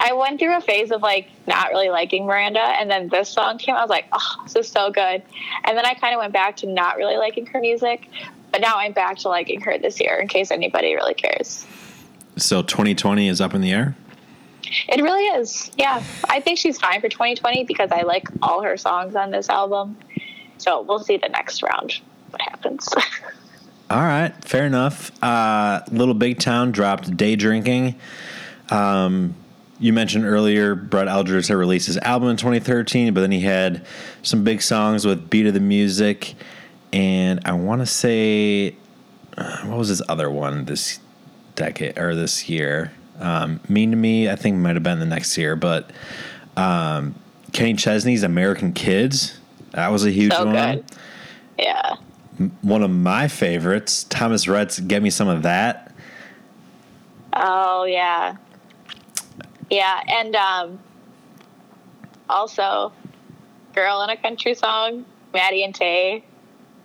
[0.00, 3.58] I went through a phase of like not really liking Miranda, and then this song
[3.58, 3.74] came.
[3.74, 5.22] I was like, oh, this is so good.
[5.64, 8.08] And then I kind of went back to not really liking her music,
[8.52, 10.18] but now I'm back to liking her this year.
[10.20, 11.66] In case anybody really cares.
[12.36, 13.96] So 2020 is up in the air.
[14.88, 15.70] It really is.
[15.76, 19.48] Yeah, I think she's fine for 2020 because I like all her songs on this
[19.48, 19.96] album.
[20.58, 22.88] So we'll see the next round what happens.
[23.90, 25.10] all right, fair enough.
[25.22, 27.96] Uh, Little Big Town dropped "Day Drinking."
[28.70, 29.34] Um,
[29.78, 33.84] you mentioned earlier Brett Eldredge had released his album in 2013, but then he had
[34.22, 36.34] some big songs with Beat of the Music,
[36.92, 38.76] and I want to say,
[39.36, 41.00] uh, what was his other one this
[41.56, 42.92] decade or this year?
[43.18, 45.90] Um, mean to Me, I think might have been the next year, but
[46.56, 47.14] um,
[47.52, 49.38] Kenny Chesney's American Kids
[49.72, 50.54] That was a huge So one.
[50.54, 50.84] good.
[51.58, 51.96] Yeah.
[52.62, 55.94] One of my favorites, Thomas Rhett's "Get Me Some of That."
[57.32, 58.36] Oh yeah.
[59.70, 60.78] Yeah, and um
[62.28, 62.92] also
[63.74, 66.24] Girl in a Country Song, Maddie and Tay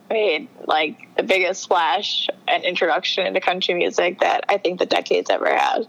[0.10, 5.30] made like the biggest splash and introduction into country music that I think the decade's
[5.30, 5.88] ever had.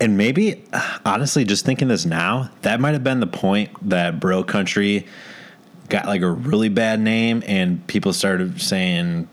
[0.00, 0.64] And maybe,
[1.04, 5.06] honestly, just thinking this now, that might have been the point that bro country
[5.92, 9.28] got like a really bad name, and people started saying,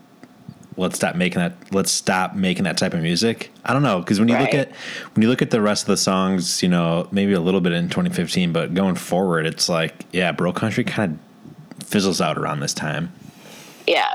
[0.77, 1.53] "Let's stop making that.
[1.71, 4.69] Let's stop making that type of music." I don't know because when you look at
[5.13, 7.71] when you look at the rest of the songs, you know, maybe a little bit
[7.71, 11.17] in 2015, but going forward, it's like, yeah, bro country kind
[11.79, 13.11] of fizzles out around this time.
[13.87, 14.13] Yeah.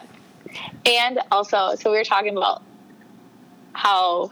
[0.86, 2.62] And also, so we were talking about
[3.72, 4.30] how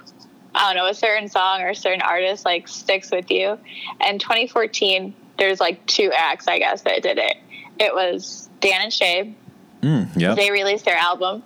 [0.54, 3.58] I don't know, a certain song or a certain artist like sticks with you.
[4.00, 7.38] And 2014, there's like two acts, I guess, that did it.
[7.78, 9.34] It was Dan and Shay.
[9.82, 10.34] Mm, yeah.
[10.34, 11.42] They released their album,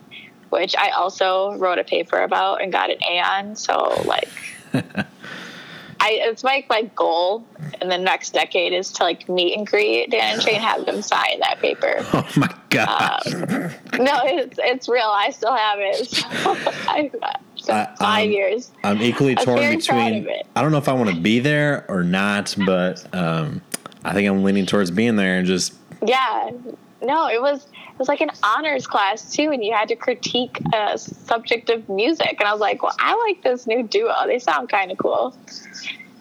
[0.50, 3.56] which I also wrote a paper about and got an A on.
[3.56, 4.28] So like,
[5.98, 7.44] I it's like my goal
[7.80, 10.84] in the next decade is to like meet and greet Dan and Shay and have
[10.84, 11.96] them sign that paper.
[12.12, 13.22] Oh my god.
[13.98, 15.08] No, it's it's real.
[15.08, 16.06] I still have it.
[16.06, 17.10] So I,
[17.56, 18.70] so I- five um, years.
[18.84, 20.28] I'm equally I'm torn between.
[20.54, 23.62] I don't know if I want to be there or not, but um,
[24.04, 25.74] I think I'm leaning towards being there and just.
[26.02, 26.50] Yeah.
[27.02, 30.58] No, it was it was like an honors class too, and you had to critique
[30.74, 34.14] a subject of music, and I was like, well, I like this new duo.
[34.26, 35.36] They sound kind of cool.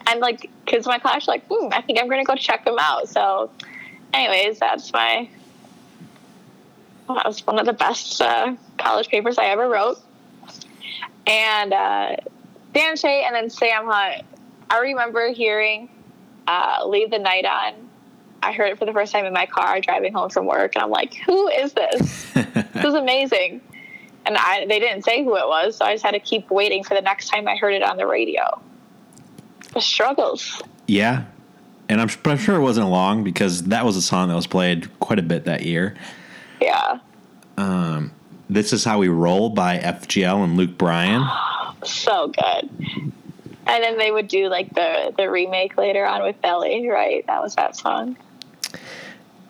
[0.08, 2.78] And like, kids in my class like, hmm, I think I'm gonna go check them
[2.80, 3.10] out.
[3.10, 3.52] So,
[4.14, 5.30] anyways, that's my.
[7.08, 10.00] That was one of the best uh, college papers I ever wrote.
[11.28, 12.16] And uh,
[12.74, 14.24] Dan Shay and then Sam Hunt.
[14.70, 15.90] I remember hearing
[16.48, 17.90] uh, "Leave the Night On."
[18.46, 20.84] I heard it for the first time in my car driving home from work, and
[20.84, 22.32] I'm like, "Who is this?
[22.34, 23.62] this is amazing!"
[24.28, 26.84] And I, they didn't say who it was, so I just had to keep waiting
[26.84, 28.60] for the next time I heard it on the radio.
[29.76, 30.64] The struggles.
[30.88, 31.26] Yeah,
[31.90, 34.48] and I'm, but I'm sure it wasn't long because that was a song that was
[34.48, 35.96] played quite a bit that year.
[36.60, 37.02] Yeah,
[37.58, 38.12] um,
[38.50, 41.24] This is how we roll by FGL and Luke Bryan.
[41.84, 42.70] so good.
[43.68, 47.26] And then they would do like the the remake later on with Nelly, right?
[47.28, 48.18] That was that song.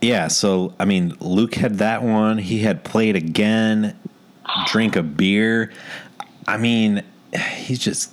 [0.02, 2.38] Yeah, so I mean, Luke had that one.
[2.38, 3.98] He had played again,
[4.68, 5.72] drink a beer.
[6.48, 7.04] I mean,
[7.56, 8.12] he's just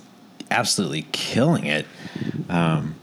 [0.49, 1.85] absolutely killing it.
[2.49, 2.95] Um,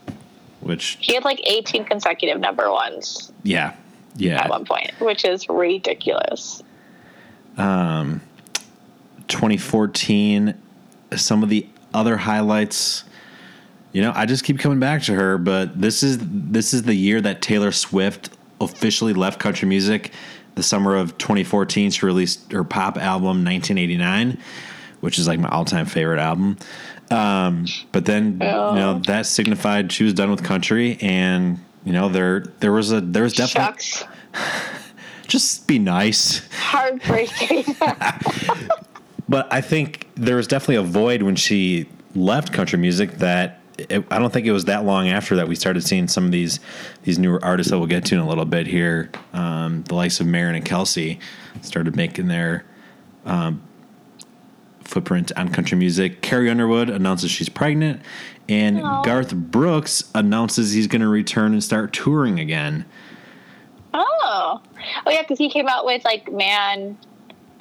[0.60, 3.74] which, He had like 18 consecutive number ones yeah,
[4.16, 4.42] yeah.
[4.42, 6.62] at one point, which is ridiculous.
[7.56, 8.20] Um,
[9.30, 10.54] 2014
[11.16, 13.04] some of the other highlights
[13.92, 16.94] you know i just keep coming back to her but this is this is the
[16.94, 20.12] year that taylor swift officially left country music
[20.54, 24.38] the summer of 2014 she released her pop album 1989
[25.00, 26.58] which is like my all-time favorite album.
[27.10, 32.08] Um, but then you know that signified she was done with country and you know
[32.08, 34.06] there there was a there was definitely
[35.26, 36.46] just be nice.
[36.52, 37.64] Heartbreaking.
[39.28, 44.04] But I think there was definitely a void when she left country music that it,
[44.10, 46.60] I don't think it was that long after that we started seeing some of these
[47.02, 49.10] these newer artists that we'll get to in a little bit here.
[49.32, 51.18] Um, the likes of Maren and Kelsea
[51.62, 52.64] started making their
[53.24, 53.62] um,
[54.84, 56.20] footprint on country music.
[56.22, 58.02] Carrie Underwood announces she's pregnant,
[58.48, 59.02] and Aw.
[59.02, 62.84] Garth Brooks announces he's going to return and start touring again.
[63.94, 64.60] oh.
[65.06, 66.96] Oh, yeah, because he came out with like Man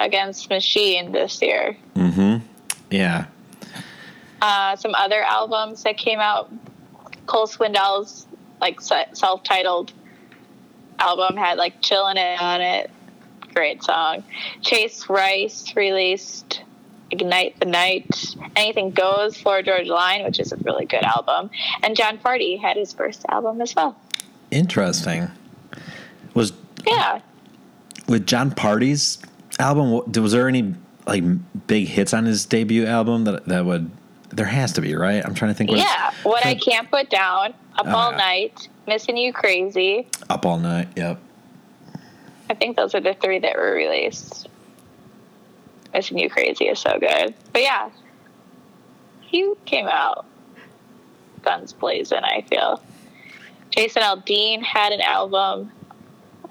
[0.00, 1.76] Against Machine this year.
[1.94, 2.46] Mm-hmm.
[2.90, 3.26] Yeah,
[4.40, 6.50] Uh, some other albums that came out.
[7.26, 8.26] Cole Swindell's
[8.60, 9.92] like self titled
[10.98, 12.90] album had like Chillin' It on it.
[13.54, 14.22] Great song.
[14.62, 16.62] Chase Rice released
[17.10, 18.34] Ignite the Night.
[18.56, 21.50] Anything Goes, Florida Georgia Line, which is a really good album.
[21.82, 23.96] And Jon Pardi had his first album as well.
[24.50, 25.30] interesting.
[26.34, 26.52] Was
[26.86, 27.20] Yeah.
[28.08, 29.18] with Jon Pardi's
[29.58, 29.90] album,
[30.22, 30.74] was there any
[31.06, 31.24] like
[31.66, 33.90] big hits on his debut album that that would?
[34.30, 35.24] There has to be, right?
[35.24, 35.70] I'm trying to think.
[35.70, 36.10] What Yeah.
[36.22, 38.12] What I Can't Put Down, Up Oh, All.
[38.12, 40.06] Night, Missing You Crazy.
[40.28, 40.88] Up all night.
[40.96, 41.20] Yep.
[42.48, 44.48] I think those are the three that were released.
[45.92, 47.34] Missing You Crazy is so good.
[47.52, 47.90] But yeah,
[49.20, 50.26] he came out
[51.42, 52.82] guns blazing, I feel.
[53.70, 55.70] Jason Aldean had an album.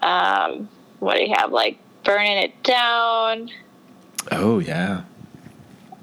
[0.01, 0.69] Um,
[0.99, 1.51] what do you have?
[1.51, 3.49] Like Burning It Down.
[4.31, 5.03] Oh yeah.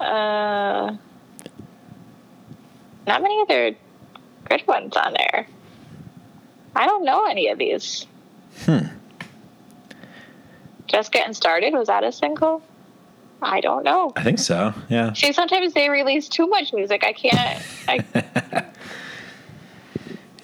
[0.01, 0.97] Uh,
[3.07, 3.77] not many other
[4.49, 5.47] good ones on there.
[6.75, 8.07] I don't know any of these.
[8.65, 8.87] Hmm.
[10.87, 12.63] Just Getting Started was that a single?
[13.43, 14.13] I don't know.
[14.17, 14.73] I think so.
[14.89, 15.13] Yeah.
[15.13, 17.05] See, sometimes they release too much music.
[17.05, 17.63] I can't.
[17.89, 18.65] I,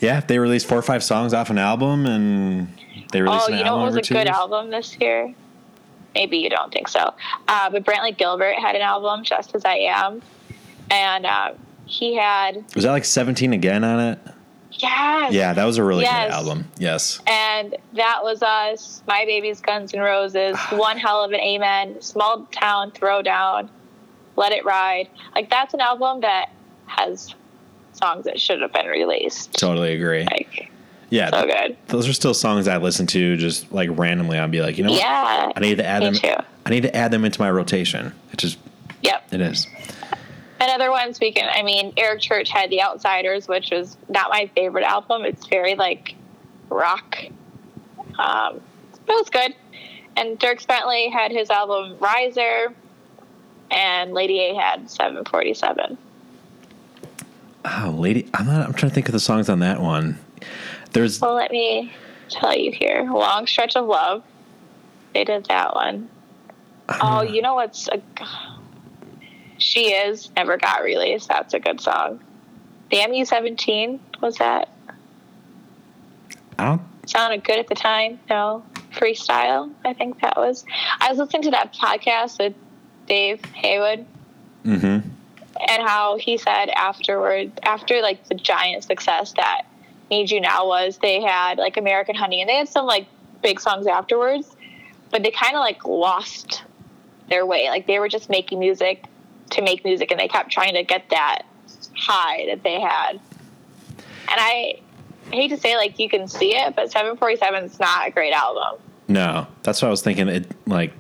[0.03, 2.67] Yeah, they released four or five songs off an album, and
[3.13, 5.33] they released oh, an you know what was a good album this year?
[6.13, 7.15] Maybe you don't think so.
[7.47, 10.21] Uh, but Brantley Gilbert had an album, Just As I Am.
[10.91, 11.53] And uh,
[11.87, 14.19] he had, Was that like seventeen again on it?
[14.73, 15.33] yes.
[15.33, 16.27] Yeah, that was a really Yes.
[16.29, 16.69] good album.
[16.79, 17.21] Yes.
[17.27, 22.47] And that was us, My Baby's Guns N' Roses, One Hell of an Amen, Small
[22.51, 23.69] Town Throwdown,
[24.37, 25.09] Let It Ride.
[25.35, 26.51] Like, that's an album that
[26.87, 27.35] has
[27.93, 29.53] songs that should have been released.
[29.59, 30.25] Totally agree.
[30.25, 30.71] Like,
[31.11, 31.77] Yeah, so good.
[31.89, 34.39] those are still songs I listen to just like randomly.
[34.39, 35.01] I'll be like, you know, what?
[35.01, 35.53] Yeah.
[35.55, 36.15] I need to add them.
[36.15, 36.35] too.
[36.67, 38.13] I need to add them into my rotation.
[38.33, 38.59] It just
[39.03, 39.25] Yep.
[39.33, 39.67] it is.
[40.63, 44.85] Another one, speaking, I mean, Eric Church had The Outsiders, which was not my favorite
[44.85, 45.25] album.
[45.25, 46.15] It's very like
[46.71, 47.19] rock.
[48.17, 48.61] Um,
[49.09, 49.57] it was good.
[50.17, 52.73] And Dierks Bentley had his album Riser,
[53.73, 55.99] and Lady A had 747.
[57.65, 58.65] Oh, lady, I'm not.
[58.65, 60.17] I'm trying to think of the songs on that one.
[60.93, 61.93] There's Well, let me
[62.29, 64.23] tell you here Long Stretch of Love.
[65.13, 66.09] They did that one.
[66.89, 68.01] Oh, you know what's a.
[69.63, 71.29] She Is never got released.
[71.29, 72.21] That's a good song.
[72.91, 74.69] Damn You 17 was that?
[76.59, 76.83] I don't.
[77.07, 78.19] sounded good at the time.
[78.29, 79.73] No, freestyle.
[79.85, 80.65] I think that was.
[81.01, 82.55] I was listening to that podcast with
[83.07, 84.05] Dave Haywood
[84.65, 84.87] Mm-hmm.
[85.69, 89.63] and how he said afterward, after like the giant success that
[90.09, 93.07] Need You Now was, they had like American Honey and they had some like
[93.43, 94.55] big songs afterwards,
[95.11, 96.63] but they kind of like lost
[97.29, 97.69] their way.
[97.71, 99.05] Like they were just making music
[99.53, 101.43] to make music and they kept trying to get that
[101.97, 103.13] high that they had.
[104.29, 104.81] And I
[105.31, 108.81] hate to say like you can see it, but 747 is not a great album.
[109.09, 110.29] No, that's what I was thinking.
[110.29, 110.93] It like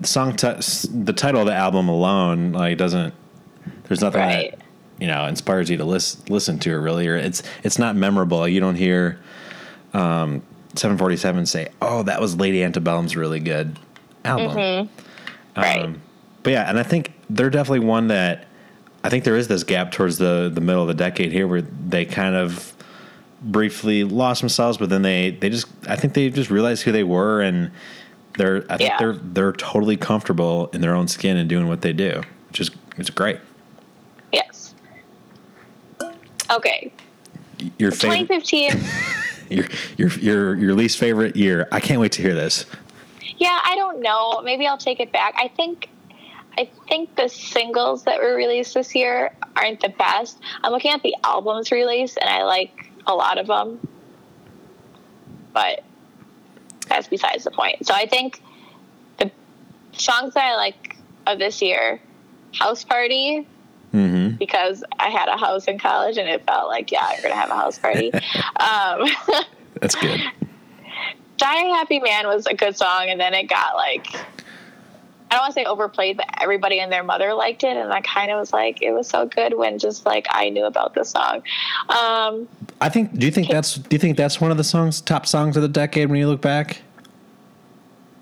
[0.00, 3.14] the song, t- the title of the album alone, like doesn't.
[3.84, 4.50] There's nothing Right.
[4.52, 4.60] that
[5.00, 8.48] you know inspires you to listen listen to it really, or it's it's not memorable.
[8.48, 9.20] You don't hear
[9.92, 10.42] um,
[10.74, 13.78] 747 say, "Oh, that was Lady Antebellum's really good
[14.24, 14.88] album."
[15.56, 15.82] Right.
[15.82, 16.00] Um,
[16.42, 18.46] but yeah, and I think they're definitely one that
[19.02, 21.62] I think there is this gap towards the the middle of the decade here where
[21.62, 22.72] they kind of
[23.42, 27.04] briefly lost themselves, but then they they just I think they just realized who they
[27.04, 27.70] were and
[28.38, 28.98] they're I think Yeah.
[28.98, 32.70] they're they're totally comfortable in their own skin and doing what they do, which is
[32.96, 33.38] it's great.
[34.32, 34.74] yes.
[36.50, 36.92] Okay.
[37.78, 38.70] Your favorite 2015.
[39.50, 39.64] your
[39.96, 41.68] your your your least favorite year.
[41.72, 42.66] I can't wait to hear this.
[43.38, 44.40] Yeah, I don't know.
[44.42, 45.34] Maybe I'll take it back.
[45.36, 45.88] I think
[46.56, 50.38] I think the singles that were released this year aren't the best.
[50.62, 53.86] I'm looking at the albums released and I like a lot of them.
[55.52, 55.82] But
[56.88, 57.86] that's besides the point.
[57.86, 58.40] So I think
[59.18, 59.30] the
[59.92, 60.96] songs that I like
[61.26, 62.00] of this year,
[62.52, 63.46] House Party,
[63.92, 64.38] Mm-hmm.
[64.38, 67.38] because I had a house in college and it felt like, yeah, I'm going to
[67.38, 68.12] have a house party.
[68.56, 69.08] um,
[69.80, 70.20] That's good.
[71.36, 74.06] Dying Happy Man was a good song, and then it got like
[75.34, 78.00] I don't want to say overplayed, but everybody and their mother liked it, and I
[78.02, 81.02] kind of was like, it was so good when just like I knew about the
[81.04, 81.42] song.
[81.88, 82.48] Um,
[82.80, 83.18] I think.
[83.18, 83.74] Do you think that's?
[83.74, 86.28] Do you think that's one of the songs, top songs of the decade when you
[86.28, 86.82] look back?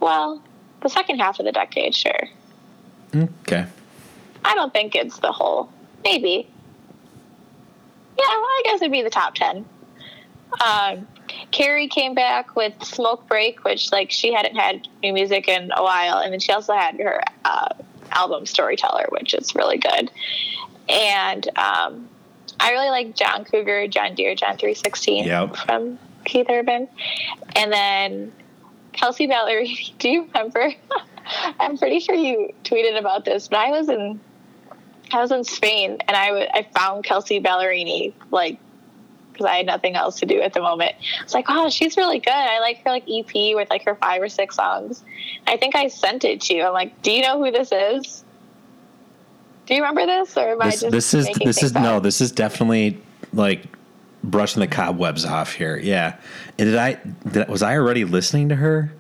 [0.03, 0.43] well,
[0.81, 2.29] the second half of the decade, sure.
[3.15, 3.65] Okay.
[4.45, 5.71] I don't think it's the whole.
[6.03, 6.49] Maybe.
[8.19, 9.65] Yeah, well, I guess it'd be the top ten.
[10.65, 11.07] Um,
[11.51, 15.83] Carrie came back with Smoke Break, which like she hadn't had new music in a
[15.83, 17.68] while, and then she also had her uh,
[18.11, 20.11] album Storyteller, which is really good.
[20.89, 22.09] And um,
[22.61, 25.57] I really like John Cougar, John Deere, John Three Sixteen Yep.
[25.57, 26.89] from Keith Urban,
[27.57, 28.33] and then
[28.93, 29.93] Kelsea Ballerini.
[29.99, 30.72] Do you remember?
[31.61, 34.20] I'm pretty sure you tweeted about this, but I was in
[35.12, 38.59] I was in Spain and I w- I found Kelsea Ballerini like
[39.43, 40.93] because I had nothing else to do at the moment.
[41.22, 42.32] It's like, oh, she's really good.
[42.32, 45.03] I like her like EP with like her five or six songs.
[45.47, 46.64] I think I sent it to you.
[46.64, 48.24] I'm like, do you know who this is?
[49.66, 52.01] Do you remember this, or am I just this is this is things no.
[52.01, 53.01] This is definitely
[53.32, 53.64] like
[54.24, 55.76] brushing the cobwebs off here.
[55.76, 56.16] Yeah.
[56.57, 56.95] Did I?
[57.30, 58.93] Did, was I already listening to her?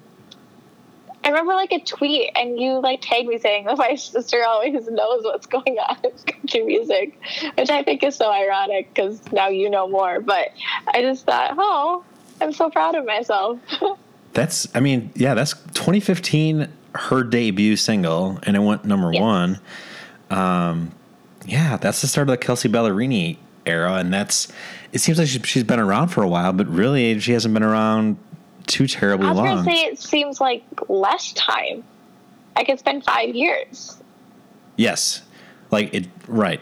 [1.24, 4.88] I remember like a tweet, and you like tagged me saying, "Oh, my sister always
[4.88, 7.18] knows what's going on in country music,"
[7.56, 10.20] which I think is so ironic because now you know more.
[10.20, 10.48] But
[10.88, 12.04] I just thought, oh,
[12.40, 13.58] I'm so proud of myself.
[14.32, 14.66] That's.
[14.74, 15.34] I mean, yeah.
[15.34, 16.68] That's 2015.
[16.94, 19.60] Her debut single, and it went number one.
[20.28, 20.92] Um,
[21.46, 24.48] yeah, that's the start of the Kelsea Ballerini era, and that's.
[24.92, 27.62] It seems like she, she's been around for a while, but really, she hasn't been
[27.62, 28.18] around
[28.66, 29.38] too terribly long.
[29.38, 29.64] I was long.
[29.64, 31.84] gonna say it seems like less time.
[32.56, 33.96] Like it's been five years.
[34.76, 35.22] yes,
[35.70, 36.06] like it.
[36.28, 36.60] Right.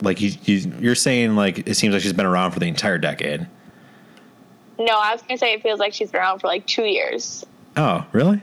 [0.00, 2.98] Like you, you, you're saying like it seems like she's been around for the entire
[2.98, 3.46] decade.
[4.78, 7.44] No, I was gonna say it feels like she's been around for like two years.
[7.76, 8.42] Oh, really?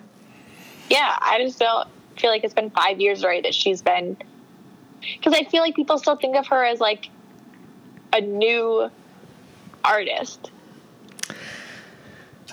[0.89, 4.17] Yeah, I just don't feel like it's been five years right that she's been.
[5.01, 7.09] Because I feel like people still think of her as like
[8.13, 8.89] a new
[9.83, 10.51] artist.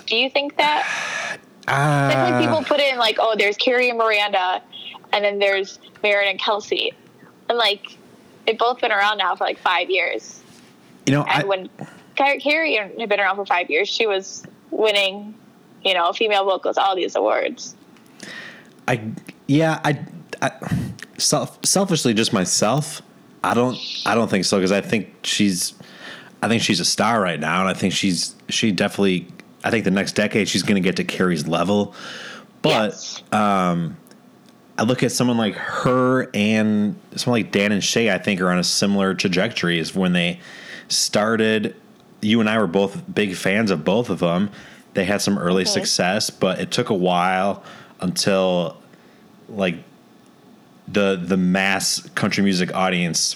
[0.07, 0.85] Do you think that?
[1.67, 4.61] Feel like people Uh, put in like, oh, there's Carrie and Miranda,
[5.11, 6.93] and then there's Maren and Kelsea,
[7.49, 7.97] and like
[8.45, 10.41] they've both been around now for like five years.
[11.05, 11.69] you know, And I, when
[12.15, 15.35] Carrie had been around for five years, she was winning,
[15.83, 17.75] you know, female vocals, all these awards.
[18.87, 19.01] I
[19.47, 19.99] yeah, I,
[20.41, 20.51] I
[21.17, 23.01] self, selfishly just myself.
[23.43, 25.73] I don't I don't think so because I think she's
[26.41, 29.27] I think she's a star right now and I think she's she definitely
[29.67, 31.93] I think the next decade she's going to get to Carrie's level.
[32.61, 33.23] But Yes.
[34.79, 38.49] I look at someone like her and someone like Dan and Shay I think are
[38.49, 40.39] on a similar trajectory as when they
[40.87, 41.75] started
[42.21, 44.51] you and I were both big fans of both of them.
[44.93, 47.61] They had some early success, but it took a while
[47.99, 48.77] until
[49.49, 49.75] like
[50.87, 53.35] the the mass country music audience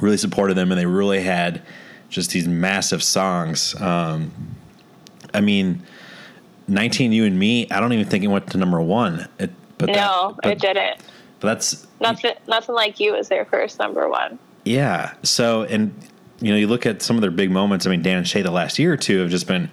[0.00, 1.62] really supported them and they really had
[2.08, 3.78] just these massive songs.
[3.80, 4.56] Um,
[5.34, 5.82] I mean,
[6.68, 9.28] 19 You and Me, I don't even think it went to number one.
[9.38, 11.00] It, but no, that, but, it didn't.
[11.40, 14.38] but that's Nothing, nothing like you was their first number one.
[14.64, 15.14] yeah.
[15.22, 15.94] So, and
[16.40, 17.86] you know, you look at some of their big moments.
[17.86, 19.68] I mean, Dan and Shay the last year or two have just been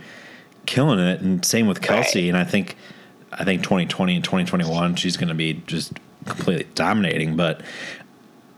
[0.66, 2.24] killing it, and same with Kelsea.
[2.24, 2.30] Right.
[2.30, 2.76] And I think,
[3.32, 5.94] I think 2020 and 2021, she's going to be just
[6.26, 7.36] completely dominating.
[7.36, 7.62] But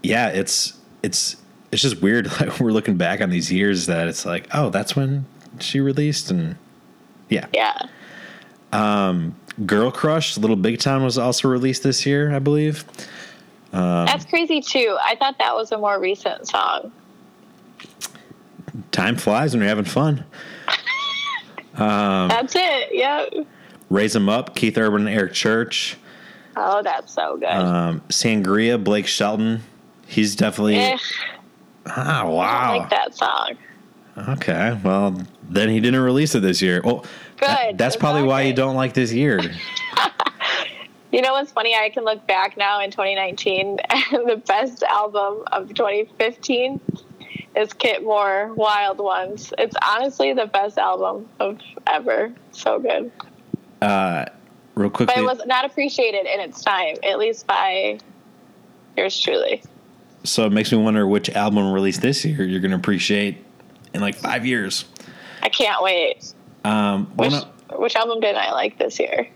[0.03, 1.35] yeah, it's it's
[1.71, 2.27] it's just weird.
[2.39, 5.25] Like we're looking back on these years that it's like, oh, that's when
[5.59, 6.55] she released, and
[7.29, 7.77] yeah, Yeah.
[8.73, 12.83] Um, Girl Crush, Little Big Town was also released this year, I believe.
[13.73, 14.97] Um, That's crazy too.
[15.03, 16.91] I thought that was a more recent song.
[18.91, 20.23] Time flies when you're having fun.
[21.75, 22.89] Um, That's it.
[22.93, 23.47] Yep.
[23.89, 25.97] Raise 'em Up, Keith Urban and Eric Church.
[26.55, 27.47] Oh, that's so good.
[27.49, 29.61] Um, Sangria, Blake Shelton.
[30.07, 30.77] He's definitely.
[30.77, 30.97] Eh,
[31.89, 32.77] Ah, I wow.
[32.79, 33.51] like that song.
[34.17, 34.79] Okay.
[34.83, 36.81] Well, then he didn't release it this year.
[36.81, 37.05] That-
[37.39, 37.77] Good.
[37.77, 39.39] that's probably why you don't like this year.
[41.09, 41.73] You know what's funny?
[41.73, 46.81] I can look back now in 2019, and the best album of 2015
[47.55, 49.53] is Kip Moore, Wild Ones.
[49.57, 52.33] It's honestly the best album of ever.
[52.51, 53.09] So good.
[53.81, 54.25] Uh,
[54.75, 55.07] real quick.
[55.07, 57.99] But it was not appreciated in its time, at least by
[58.97, 59.63] yours truly.
[60.25, 63.43] so it makes me wonder which album released this year you're going to appreciate
[63.97, 64.85] in like five years.
[65.43, 66.33] I can't wait.
[66.63, 67.47] Um, Which, of-
[67.79, 69.27] which album did I like this year?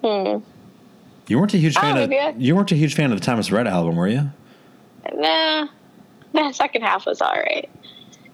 [0.00, 0.38] Hmm.
[1.28, 3.18] you weren't a huge Oh, fan of maybe I- you weren't a huge fan of
[3.20, 4.30] the Thomas Rhett album, were you?
[5.14, 5.68] Nah.
[6.32, 7.68] The second half was all right.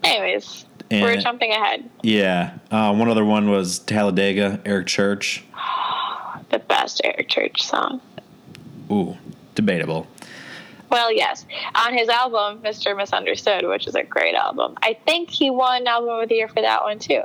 [0.03, 1.87] Anyways, we're jumping ahead.
[2.01, 2.53] Yeah.
[2.71, 5.43] Uh, one other one was Talladega, Eric Church.
[6.49, 8.01] The best Eric Church song.
[8.91, 9.15] Ooh,
[9.53, 10.07] debatable.
[10.89, 11.45] Well, yes.
[11.75, 12.95] On his album, Mr.
[12.97, 14.75] Misunderstood, which is a great album.
[14.81, 17.21] I think he won Album of the Year for that one, too.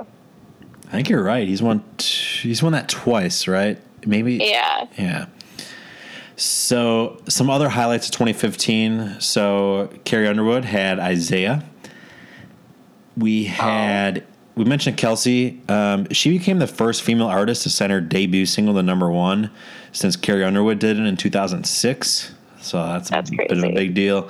[0.88, 1.48] I think you're right.
[1.48, 1.82] He's won.
[1.96, 3.78] T- he's won that twice, right?
[4.06, 4.34] Maybe.
[4.34, 4.86] Yeah.
[4.98, 5.26] Yeah.
[6.36, 9.20] So some other highlights of 2015.
[9.20, 11.64] So Carrie Underwood had Isaiah.
[13.16, 15.60] We had we mentioned Kelsea.
[15.68, 19.50] Um, she became the first female artist to send her debut single to number one
[19.92, 22.34] since Carrie Underwood did it in 2006.
[22.64, 24.28] So that's, That's a bit of a big deal.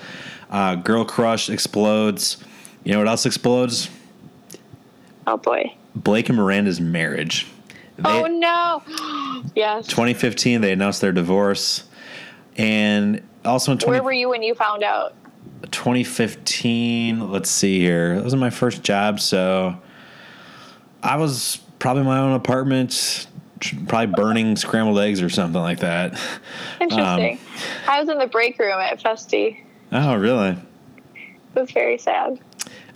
[0.50, 2.38] Uh, Girl Crush explodes.
[2.84, 3.88] You know what else explodes?
[5.26, 5.74] Oh, boy.
[5.94, 7.46] Blake and Miranda's marriage.
[7.96, 8.82] They- oh, no.
[9.54, 9.86] yes.
[9.86, 11.84] 2015 they announced their divorce
[12.56, 15.14] and also in 20, Where were you when you found out?
[15.70, 19.74] 2015 let's see here that was my first job so
[21.02, 23.26] i was probably in my own apartment
[23.64, 26.18] tr- probably burning scrambled eggs or something like that
[26.80, 27.38] Interesting.
[27.88, 29.58] I was in the break room at Festy.
[29.92, 30.56] oh really
[31.14, 32.38] It was very sad.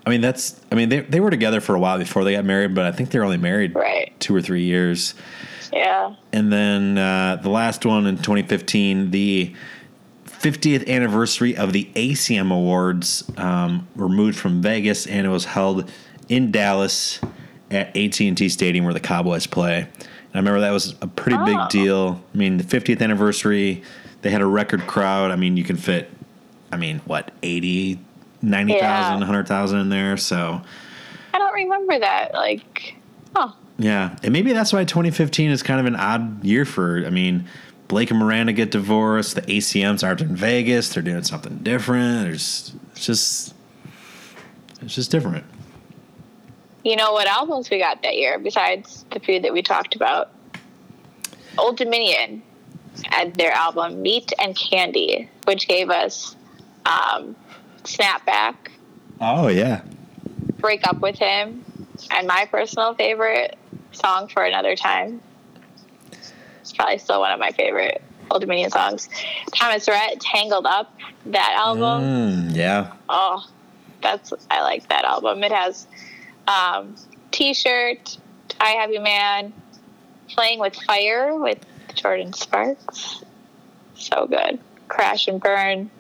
[0.07, 2.45] i mean that's i mean they, they were together for a while before they got
[2.45, 4.13] married but i think they're only married Right.
[4.21, 5.15] two or three years
[5.73, 6.15] Yeah.
[6.33, 9.55] And then uh, the last one in 2015, the
[10.27, 15.91] 50th anniversary of the ACM Awards um, were moved from Vegas, and it was held
[16.31, 17.21] in Dallas
[17.71, 19.89] at AT&T Stadium where the Cowboys play.
[20.39, 21.45] I remember that was a pretty Oh.
[21.45, 22.23] big deal.
[22.33, 23.83] I mean, the 50th anniversary,
[24.23, 25.33] they had a record crowd.
[25.33, 26.09] I mean, you can fit,
[26.71, 27.99] I mean, what, 80,
[28.41, 29.19] 90,000, Yeah.
[29.19, 30.17] 100,000 in there.
[30.17, 30.61] So
[31.35, 32.35] I don't remember that.
[32.35, 32.95] Like,
[33.35, 37.05] oh, Yeah, and maybe that's why 2015 is kind of an odd year for.
[37.05, 37.45] I mean,
[37.89, 39.35] Blake and Miranda get divorced.
[39.35, 40.89] The ACMs aren't in Vegas.
[40.95, 42.23] They're doing something different.
[42.27, 43.55] There's it's just
[44.83, 45.45] it's just different.
[46.85, 50.31] You know what albums we got that year besides the few that we talked about?
[51.59, 52.43] Old Dominion
[53.05, 56.37] had their album Meat and Candy, which gave us
[56.87, 57.35] um,
[57.83, 58.55] Snapback,
[59.21, 59.83] Oh yeah,
[60.59, 61.65] Break Up With Him,
[62.11, 63.57] and my personal favorite,
[63.93, 65.21] Song for Another Time.
[66.61, 69.09] It's probably still one of my favorite Old Dominion songs.
[69.55, 70.95] Thomas Rhett, Tangled Up,
[71.27, 72.51] that album.
[72.51, 72.93] Mm, yeah.
[73.09, 73.45] Oh,
[74.03, 75.43] that's I like that album.
[75.43, 75.87] It has
[76.49, 76.97] um,
[77.31, 78.19] T-shirt,
[78.61, 79.53] I Have You Man,
[80.29, 83.23] Playing with Fire with Jordin Sparks.
[83.95, 84.59] So good.
[84.89, 85.91] Crash and Burn.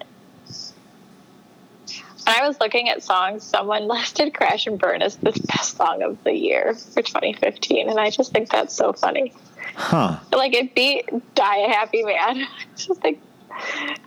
[2.24, 6.02] When I was looking at songs, someone listed Crash and Burn as the best song
[6.02, 9.32] of the year for 2015, and I just think that's so funny.
[9.74, 10.18] Huh.
[10.32, 12.46] Like it beat Die a Happy Man.
[12.76, 13.20] Just like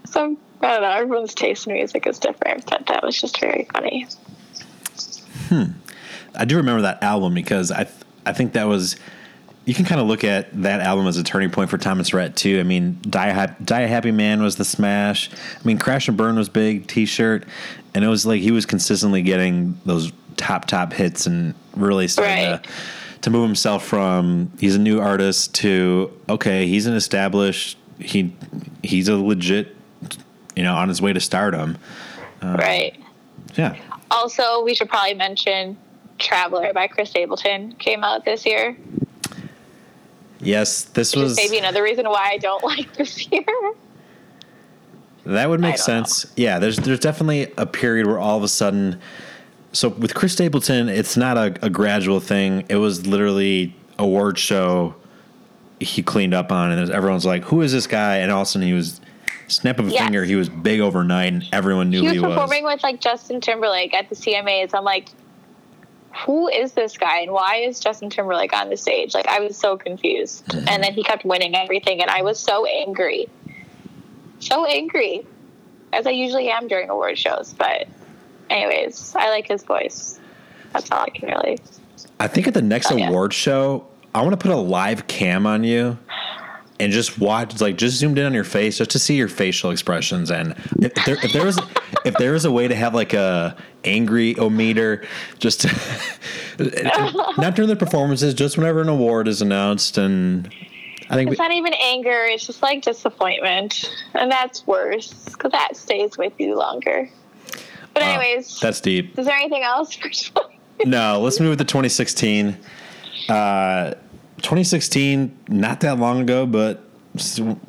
[0.06, 3.68] some I don't know, everyone's taste in music is different, but that was just very
[3.74, 4.08] funny.
[6.36, 8.96] I do remember that album because I th- I think that was
[9.66, 12.36] you can kind of look at that album as a turning point for Thomas Rhett
[12.36, 12.60] too.
[12.60, 15.30] I mean, Die, a Die a Happy Man was the smash.
[15.32, 17.46] I mean, Crash and Burn was big, T-shirt,
[17.94, 22.52] and it was like he was consistently getting those top top hits and really starting
[22.52, 22.64] Right.
[22.64, 22.70] to
[23.22, 28.34] to move himself from he's a new artist to okay, he's an established he
[28.82, 29.76] he's a legit
[30.56, 31.78] you know on his way to stardom.
[32.42, 32.96] Um, right.
[33.56, 33.76] Yeah.
[34.10, 35.78] Also, we should probably mention
[36.22, 38.78] Traveler by Chris Stapleton came out this year.
[40.40, 43.44] Yes, this Which was maybe another reason why I don't like this year.
[45.26, 46.26] That would make sense.
[46.36, 49.00] Yeah, there's there's definitely a period where all of a sudden,
[49.72, 52.66] so with Chris Stapleton, it's not a, a gradual thing.
[52.70, 54.96] It was literally award show.
[55.80, 58.50] He cleaned up on, and everyone's like, "Who is this guy?" And all of a
[58.50, 59.00] sudden, he was
[59.48, 60.04] snap of a Yes.
[60.04, 60.24] finger.
[60.26, 62.30] He was big overnight, and everyone knew He was he was.
[62.34, 64.72] performing with like Justin Timberlake at the CMAs.
[64.74, 65.10] I'm like,
[66.26, 69.14] who is this guy and why is Justin Timberlake on the stage?
[69.14, 70.46] Like I was so confused.
[70.48, 70.68] Mm-hmm.
[70.70, 73.28] And then he kept winning everything and I was so angry.
[74.40, 75.26] So angry.
[75.94, 77.54] As I usually am during award shows.
[77.54, 77.88] But
[78.50, 80.20] anyways, I like his voice.
[80.74, 81.58] That's all I can really
[82.20, 83.10] I think at the next Oh, yeah.
[83.10, 85.98] award show, I want to put a live cam on you
[86.82, 89.70] and just watch, like, just zoomed in on your face just to see your facial
[89.70, 90.32] expressions.
[90.32, 91.60] And if, there, if there was,
[92.06, 93.56] if there was a way to have like a
[93.86, 95.06] angry o meter,
[95.40, 95.66] just
[97.38, 100.54] not during the performances, just whenever an award is announced, and
[101.10, 103.90] I think we, It's not even anger, it's just like disappointment.
[104.16, 107.10] And that's worse because that stays with you longer.
[107.94, 108.20] But, Wow.
[108.20, 109.20] anyways, that's deep.
[109.20, 110.10] is there anything else for
[110.86, 112.58] No, let's move to 2016.
[113.30, 113.94] Uh,
[114.42, 116.78] 2016, not that long ago, but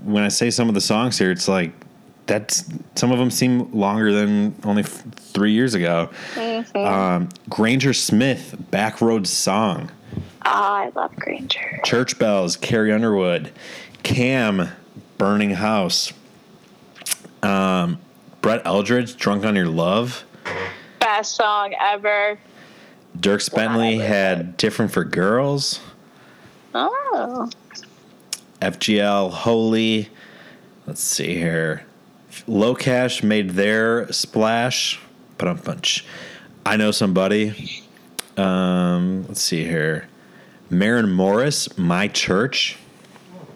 [0.04, 1.72] when I say some of the songs here, it's like
[2.26, 2.64] that's
[2.94, 6.08] some of them seem longer than only f- three years ago.
[6.74, 9.90] Um, Granger Smith, Backroad Song,
[10.44, 11.80] Ah, I love Granger.
[11.84, 13.50] Church Bells, Carrie Underwood,
[14.02, 14.68] Cam,
[15.18, 16.12] Burning House,
[17.42, 17.98] um,
[18.40, 20.24] Brett Eldredge, Drunk on Your Love.
[21.00, 22.38] Best song ever.
[23.18, 24.06] Dierks Bentley Wow.
[24.06, 25.80] had Different for Girls.
[26.74, 27.50] Oh.
[28.60, 30.08] FGL, Holy.
[30.86, 31.84] Let's see here.
[32.46, 35.00] LOCASH made their splash.
[35.38, 36.04] But a bunch.
[36.64, 37.82] I know somebody.
[38.36, 40.08] Um, let's see here.
[40.70, 42.78] Maren Morris, My Church.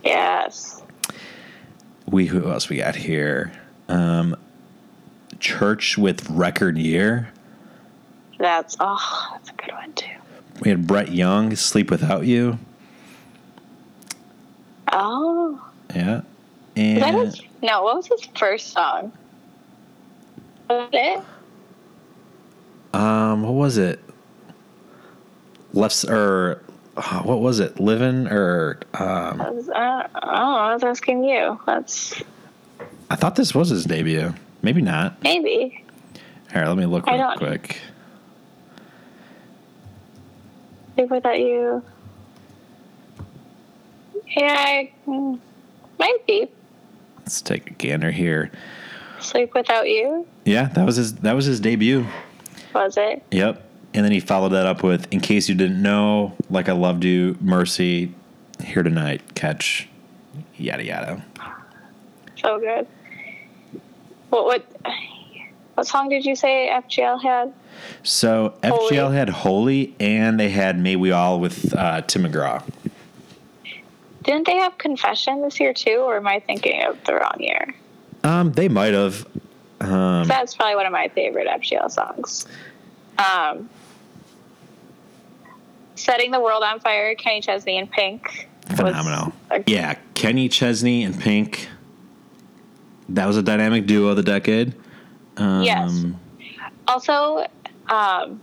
[0.04, 0.82] Yes.
[2.06, 3.52] We who else we got here?
[3.88, 4.36] Um,
[5.38, 7.30] Church with Record Year.
[8.38, 10.06] That's oh, that's a good one too.
[10.60, 12.58] We had Brett Young, Sleep Without You.
[14.98, 15.62] Oh.
[15.94, 16.16] Yeah.
[16.16, 16.24] Was
[16.76, 19.12] And that his, no, what was his first song?
[20.70, 21.20] Was it?
[22.94, 24.00] Um, what was it?
[25.74, 26.62] Left or
[26.96, 27.78] uh, what was it?
[27.78, 31.60] Living or um, I was, uh, oh, I was asking you.
[31.66, 32.22] That's
[33.10, 34.32] I thought this was his debut.
[34.62, 35.22] Maybe not.
[35.22, 35.84] maybe.
[36.52, 37.80] Here, let me look I real quick.
[40.94, 41.82] Sleep without you.
[44.28, 45.38] Yeah, I, mm,
[45.98, 46.48] might be.
[47.18, 48.50] Let's take a gander here.
[49.20, 50.26] Sleep without you.
[50.44, 51.16] Yeah, that was his.
[51.16, 52.06] That was his debut.
[52.74, 53.22] Was it?
[53.30, 53.62] Yep.
[53.94, 57.04] And then he followed that up with "In case you didn't know, like I loved
[57.04, 58.12] you, Mercy,
[58.62, 59.88] here tonight, catch,
[60.56, 61.24] yada yada."
[62.40, 62.86] So good.
[64.30, 64.44] What?
[64.44, 64.66] What?
[65.74, 67.52] what song did you say FGL had?
[68.02, 69.16] So FGL Holy.
[69.16, 72.62] had Holy, and they had May We All with uh, Tim McGraw.
[74.26, 77.74] Didn't they have Confession this year too, or am I thinking of the wrong year?
[78.24, 79.24] Um, they might have.
[79.80, 82.46] Um, That's probably one of my favorite FGL songs.
[83.18, 83.70] Um,
[85.94, 88.48] Setting the World on Fire, Kenny Chesney and Pink.
[88.74, 89.32] phenomenal.
[89.50, 91.68] a- Yeah, Kenny Chesney and Pink.
[93.08, 94.74] That was a dynamic duo of the decade.
[95.36, 96.04] Um, Yes.
[96.88, 97.46] Also,
[97.88, 98.40] um,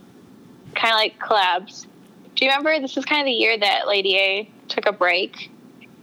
[0.74, 1.86] kind of like collabs.
[2.34, 5.50] Do you remember this is kind of the year that Lady A took a break,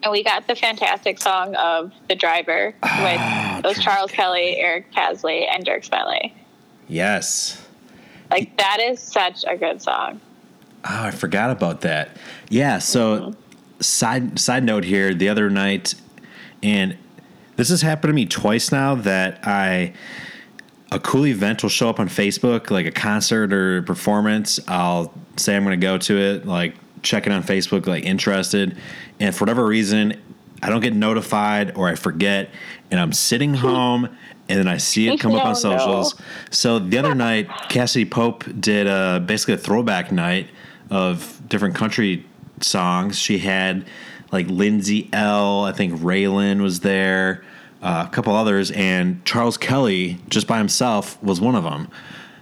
[0.04, 4.91] and we got the fantastic song of "The Driver" Ah, with those Charles Kelley, Eric
[4.93, 6.34] Paslay, and Dierks Bentley.
[6.88, 7.66] Yes.
[8.30, 10.22] Like that is such a good song.
[10.84, 12.18] Oh, I forgot about that.
[12.49, 12.80] Yeah.
[12.80, 13.36] So,
[13.80, 15.95] side side note here, the other night,
[16.64, 16.97] and
[17.56, 19.93] this has happened to me twice now that I
[20.91, 24.60] a cool event will show up on Facebook, like a concert or performance.
[24.68, 28.78] I'll say I'm going to go to it, like check it on Facebook, like interested,
[29.20, 30.20] and for whatever reason,
[30.64, 32.49] I don't get notified or I forget,
[32.91, 34.10] and I'm sitting home.
[34.49, 35.60] And then I see it come up Oh, on no.
[35.60, 36.16] socials.
[36.49, 40.49] So the other night, Cassadee Pope did uh, basically a throwback night
[40.89, 42.26] of different country
[42.60, 43.18] songs.
[43.18, 43.86] She had
[44.34, 47.45] like Lindsay Ell I think RaeLynn was there,
[47.82, 51.88] uh, a couple others, and Charles Kelley just by himself was one of them.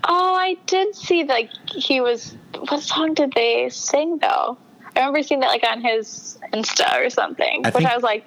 [0.05, 2.35] Oh, I did see like he was.
[2.69, 4.57] What song did they sing though?
[4.95, 8.03] I remember seeing that like on his Insta or something, I which think- I was
[8.03, 8.25] like,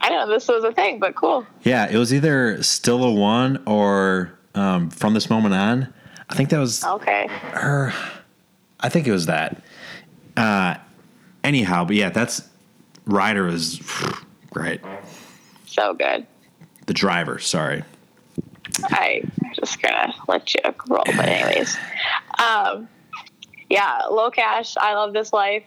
[0.00, 1.46] I didn't know this was a thing, but cool.
[1.62, 5.92] Yeah, it was either Still a One or um, From This Moment On.
[6.28, 7.26] I think that was Okay.
[7.52, 7.92] her.
[8.80, 9.62] I think it was that.
[10.36, 10.74] Uh,
[11.42, 12.46] anyhow, but yeah, that's
[13.06, 13.80] Ryder is
[14.52, 14.80] great.
[15.66, 16.26] So good.
[16.86, 17.82] The driver, sorry.
[18.90, 21.76] I'm just gonna let you roll, but anyways,
[22.38, 22.88] um,
[23.70, 24.76] yeah, LOCASH.
[24.78, 25.64] I love this life.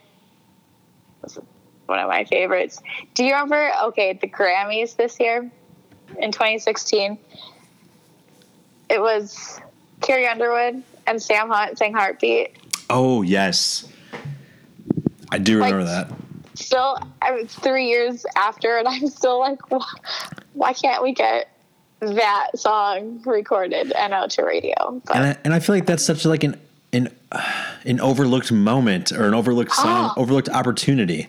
[1.23, 1.43] This is
[1.85, 2.81] one of my favorites.
[3.13, 3.71] Do you remember?
[3.85, 5.49] Okay, the Grammys this year
[6.19, 7.17] in 2016.
[8.89, 9.59] It was
[10.01, 12.55] Carrie Underwood and Sam Hunt sang "Heartbeat."
[12.89, 13.87] Oh yes,
[15.31, 16.17] I do remember Like- that.
[16.55, 19.85] Still, I mean, three years after, and I'm still like, why,
[20.53, 21.49] why can't we get
[21.99, 25.01] that song recorded and out to radio?
[25.05, 26.59] But And I, and I feel like that's such like an
[26.93, 27.09] an
[27.85, 29.81] an overlooked moment or an overlooked ah.
[29.83, 30.21] song, Oh.
[30.21, 31.27] overlooked opportunity.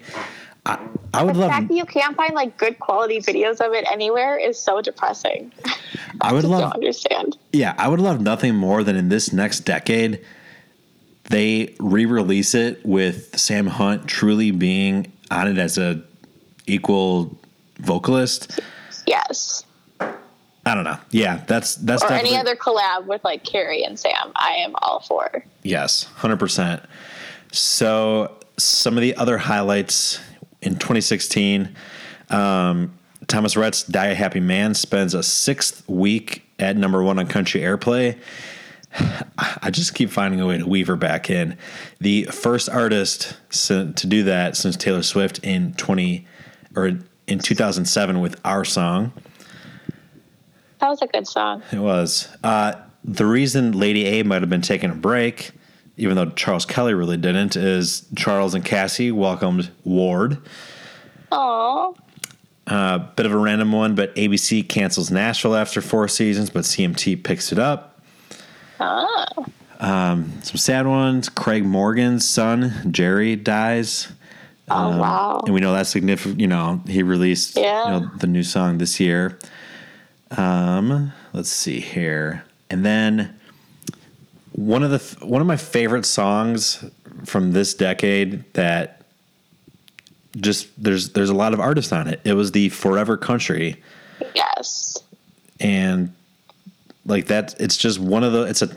[0.66, 0.78] I,
[1.14, 1.50] I would the love.
[1.50, 5.50] fact that you can't find like good quality videos of it anywhere is so depressing.
[6.20, 6.72] I would Just don't love.
[6.72, 7.38] understand.
[7.52, 10.22] Yeah, I would love nothing more than in this next decade,
[11.30, 16.02] they re-release it with Sam Hunt truly being on it as a
[16.66, 17.38] equal
[17.78, 18.60] vocalist.
[19.06, 19.64] Yes.
[20.68, 20.98] I don't know.
[21.10, 24.32] Yeah, that's that's Or definitely any other collab with like Carrie and Sam.
[24.36, 25.44] I am all for.
[25.62, 26.82] yes, hundred percent.
[27.52, 30.20] So some of the other highlights
[30.60, 31.74] in 2016,
[32.28, 32.92] um,
[33.28, 37.62] Thomas Rhett's "Die a Happy Man" spends a sixth week at number one on country
[37.62, 38.18] airplay.
[39.38, 41.56] I just keep finding a way to weave her back in.
[42.00, 46.26] The first artist to do that since Taylor Swift in 20
[46.76, 49.12] or in 2007 with our song.
[50.80, 51.62] That was a good song.
[51.72, 52.28] It was.
[52.44, 52.74] Uh,
[53.04, 55.50] the reason Lady A might have been taking a break,
[55.96, 60.38] even though Charles Kelley really didn't, is Charles and Cassie welcomed Ward.
[61.32, 61.96] Oh,
[62.66, 67.16] Uh, bit of a random one, but ABC cancels Nashville after four seasons, but CMT
[67.24, 68.00] picks it up.
[68.78, 69.26] ah,
[69.80, 71.28] Some sad ones.
[71.28, 74.08] Craig Morgan's son, Jerry, dies.
[74.70, 75.40] oh wow.
[75.44, 76.40] And we know that's significant.
[76.40, 77.84] You know, he released Yeah.
[77.84, 79.38] you know, the new song this year.
[80.36, 83.34] Um, let's see here, and then
[84.52, 86.84] one of the one of my favorite songs
[87.24, 89.02] from this decade that
[90.36, 92.20] just there's there's a lot of artists on it.
[92.24, 93.82] It was the Forever Country,
[94.34, 94.98] Yes.
[95.60, 96.12] and
[97.06, 98.42] like that, it's just one of the.
[98.42, 98.68] It's a.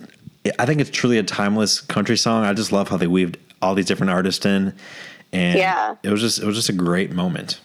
[0.58, 2.46] I think it's truly a timeless country song.
[2.46, 4.74] I just love how they weaved all these different artists in,
[5.34, 5.96] and Yeah.
[6.02, 7.60] it was just it was just a great moment.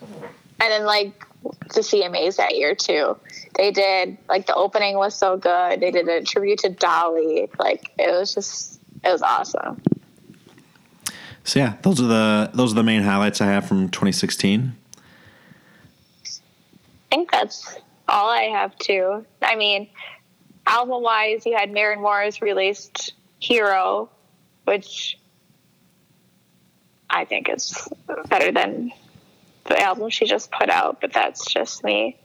[0.60, 1.25] And then like
[1.74, 3.16] the CMAs that year too.
[3.56, 5.80] They did like the opening was so good.
[5.80, 7.48] They did a tribute to Dolly.
[7.58, 9.82] Like it was just it was awesome.
[11.44, 14.76] So yeah, those are the those are the main highlights I have from 2016.
[16.24, 16.28] I
[17.10, 17.78] think that's
[18.08, 19.24] all I have too.
[19.40, 19.88] I mean,
[20.66, 24.10] album wise, you had Maren Morris released Hero,
[24.64, 25.18] which
[27.08, 27.88] I think is
[28.28, 28.92] better than
[29.68, 32.16] the album she just put out, but that's just me.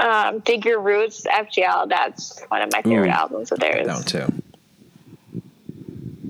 [0.00, 1.88] Um, Dig Your Roots, FGL.
[1.88, 3.86] That's one of my favorite Ooh, albums of theirs.
[3.86, 4.26] Down too.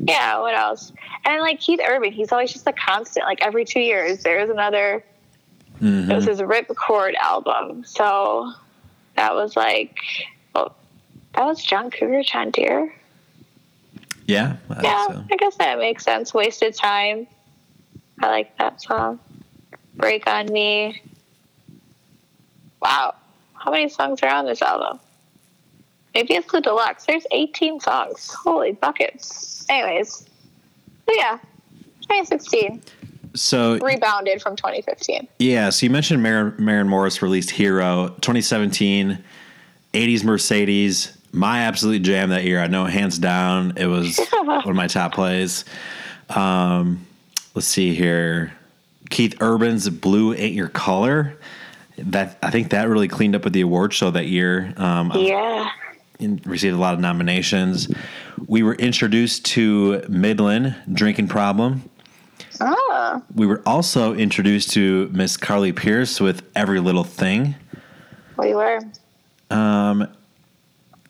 [0.08, 0.92] Yeah, what else?
[1.24, 3.26] And like Keith Urban, he's always just a constant.
[3.26, 5.04] Like every two years, there's another.
[5.82, 6.10] Mm-hmm.
[6.10, 7.84] It was his Ripcord album.
[7.84, 8.52] So
[9.16, 9.98] that was like,
[10.54, 10.74] well,
[11.34, 12.52] that was John Cougar, John
[14.26, 15.24] Yeah, I Yeah, so.
[15.30, 16.32] I guess that makes sense.
[16.32, 17.26] Wasted Time.
[18.20, 19.20] I like that song.
[19.98, 21.02] Break on Me.
[22.80, 23.14] Wow.
[23.54, 25.00] How many songs are on this album?
[26.14, 27.04] Maybe it's the deluxe.
[27.04, 28.32] There's 18 songs.
[28.32, 29.66] Holy buckets.
[29.68, 30.26] Anyways.
[31.08, 31.38] Yeah.
[32.02, 32.82] 2016.
[33.34, 35.28] So Rebounded from 2015.
[35.38, 39.22] yeah, so you mentioned Maren, Maren Morris released Hero 2017,
[39.92, 41.16] 80s Mercedes.
[41.30, 42.58] My absolute jam that year.
[42.60, 45.66] I know hands down it was one of my top plays.
[46.30, 47.06] Um,
[47.54, 48.52] let's see here.
[49.10, 51.36] Keith Urban's Blue Ain't Your Color.
[51.98, 54.72] That I think that really cleaned up at the award show that year.
[54.76, 55.68] Um, Yeah.
[56.20, 57.88] in- received a lot of nominations.
[58.46, 61.82] We were introduced to Midland Drinking Problem.
[62.60, 63.22] Oh.
[63.34, 67.54] We were also introduced to Miss Carly Pearce with Every Little Thing.
[68.36, 68.80] We were.
[69.50, 70.06] Um,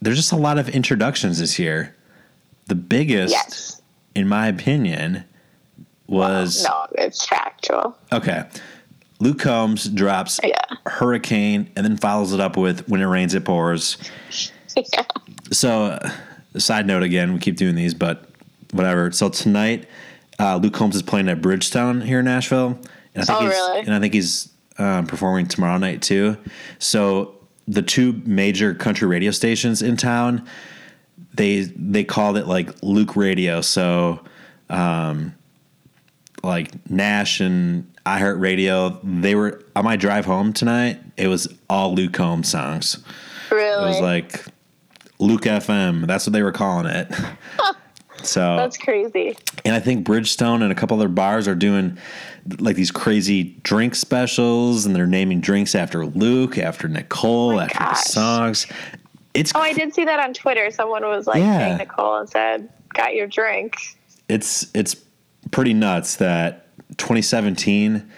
[0.00, 1.94] There's just a lot of introductions this year.
[2.66, 3.82] The biggest, Yes.
[4.14, 5.24] in my opinion,
[6.08, 7.96] was No, it's factual.
[8.12, 8.44] okay.
[9.20, 10.54] Luke Combs drops Yeah.
[10.86, 13.96] Hurricane and then follows it up with When It Rains, It Pours.
[14.76, 15.04] yeah.
[15.50, 16.10] So, uh,
[16.58, 18.28] side note again, we keep doing these, but
[18.72, 19.10] whatever.
[19.12, 19.88] So tonight,
[20.38, 22.78] uh, Luke Combs is playing at Bridgestone here in Nashville,
[23.14, 23.80] and I think Oh, he's really?
[23.80, 26.36] and I think he's um, performing tomorrow night too.
[26.78, 27.34] So
[27.66, 30.46] the two major country radio stations in town,
[31.34, 33.62] they they called it like Luke Radio.
[33.62, 34.20] So,
[34.68, 35.34] um,
[36.42, 41.00] like Nash and iHeartRadio, they were on my drive home tonight.
[41.16, 42.98] It was all Luke Combs songs.
[43.50, 43.84] Really?
[43.84, 44.44] It was like
[45.18, 46.06] Luke FM.
[46.06, 47.12] That's what they were calling it.
[48.22, 49.36] so, That's crazy.
[49.64, 51.98] and I think Bridgestone and a couple other bars are doing
[52.58, 57.78] like these crazy drink specials, and they're naming drinks after Luke, after Nicole, oh after
[57.78, 58.66] the songs.
[59.34, 60.70] It's Oh, I did see that on Twitter.
[60.70, 61.58] Someone was like Yeah.
[61.58, 63.76] saying Nicole and said, "Got your drink."
[64.28, 64.94] it's it's
[65.50, 66.66] pretty nuts that
[66.98, 68.08] 2017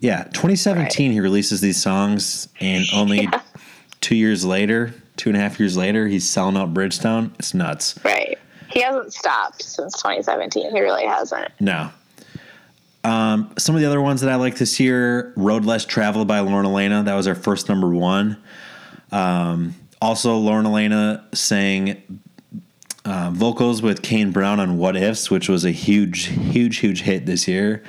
[0.00, 3.40] yeah 2017 he releases these songs and only Yeah.
[4.00, 7.98] two years later two and a half years later he's selling out bridgestone it's nuts
[8.04, 8.38] Right.
[8.68, 10.70] He hasn't stopped since 2017.
[10.74, 11.48] He really hasn't.
[11.60, 11.88] No.
[13.04, 16.40] Um, some of the other ones that I like this year, Road Less Traveled by
[16.40, 17.02] Lauren Alaina.
[17.04, 18.36] That was our first number one.
[19.12, 22.20] Um, also, Lauren Alaina sang
[23.06, 27.24] uh, vocals with Kane Brown on What Ifs, which was a huge, huge, huge hit
[27.26, 27.82] this year.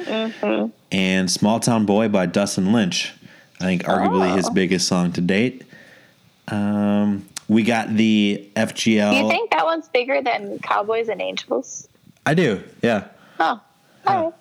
[0.92, 3.14] And Small Town Boy by Dustin Lynch.
[3.60, 4.54] I think arguably his Oh.
[4.54, 5.64] biggest song to date.
[6.48, 9.12] Um, we got the FGL.
[9.12, 11.88] Do you think that one's bigger than Cowboys and Angels?
[12.26, 13.06] I do, yeah.
[13.40, 13.60] Oh,
[14.06, 14.34] all right.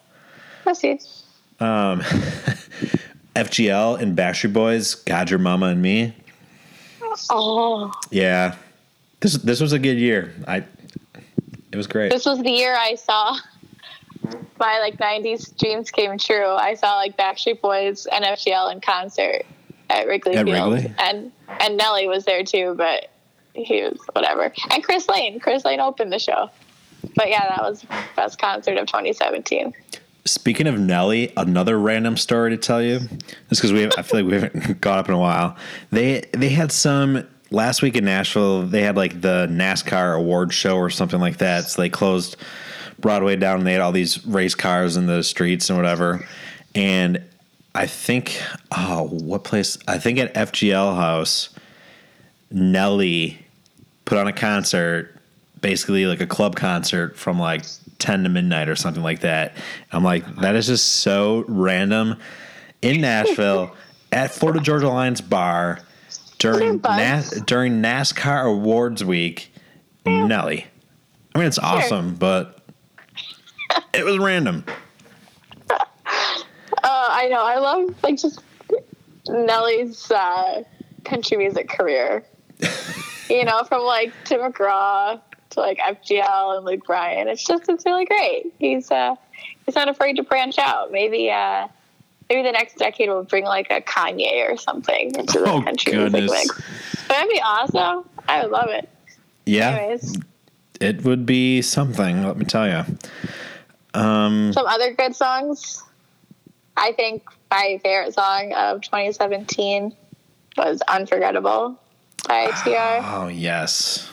[0.65, 0.99] Let's see.
[3.37, 6.15] FGL and Backstreet Boys, God, Your Mama and Me.
[7.31, 8.55] Oh, Yeah,
[9.21, 10.33] this this was a good year.
[10.47, 10.65] I
[11.73, 12.11] it was great.
[12.11, 13.37] this was the year I saw
[14.59, 16.47] my like 90s dreams came true.
[16.51, 19.43] I saw like Backstreet Boys and FGL in concert
[19.91, 20.95] at Wrigley At Field, Wrigley?
[20.99, 23.11] and and Nelly was there too, but
[23.55, 24.53] he was whatever.
[24.71, 26.51] And Chris Lane, Chris Lane opened the show.
[27.15, 29.73] But yeah, that was the best concert of 2017.
[30.25, 32.99] Speaking of Nelly, another random story to tell you.
[33.49, 35.57] Just because we have, I feel like we haven't got up in a while.
[35.93, 38.67] They they had some last week in Nashville.
[38.67, 41.65] They had like the NASCAR award show or something like that.
[41.65, 42.37] So they closed
[42.99, 43.59] Broadway down.
[43.59, 46.27] and They had all these race cars in the streets and whatever.
[46.75, 47.23] And
[47.75, 48.41] I think
[48.73, 49.79] oh, what place?
[49.87, 51.51] I think at FGL House,
[52.51, 53.39] Nelly
[54.05, 55.15] put on a concert,
[55.61, 57.65] basically like a club concert from like
[57.99, 59.57] 10 to midnight or something like that.
[59.93, 62.17] I'm like, that is just so random.
[62.83, 63.75] In Nashville,
[64.13, 65.81] at Florida Georgia Alliance Bar
[66.53, 69.53] during NAS- during NASCAR Awards Week,
[70.05, 70.67] Nelly.
[71.35, 72.61] I mean, it's awesome, but
[73.93, 74.65] it was random.
[76.83, 77.45] Uh, I know.
[77.45, 78.41] I love like just
[79.29, 80.63] Nelly's uh,
[81.05, 82.25] country music career.
[83.29, 85.21] you know, from like Tim McGraw
[85.51, 87.27] to like FGL and Luke Bryan.
[87.27, 88.53] It's just it's really great.
[88.59, 89.17] He's uh
[89.65, 90.93] he's not afraid to branch out.
[90.93, 91.67] Maybe uh
[92.29, 95.93] maybe the next decade will bring like a Kanye or something into the Oh, country
[95.93, 96.31] goodness.
[96.31, 97.09] music mix.
[97.09, 98.09] That'd be awesome.
[98.29, 98.89] I would love it.
[99.45, 100.19] Yeah, Anyways,
[100.81, 102.85] it would be something, let me tell you.
[103.95, 105.83] some other good songs.
[106.77, 109.95] I think my favorite song of 2017
[110.57, 111.81] was Unforgettable
[112.29, 113.05] by TR.
[113.05, 114.11] Oh yes.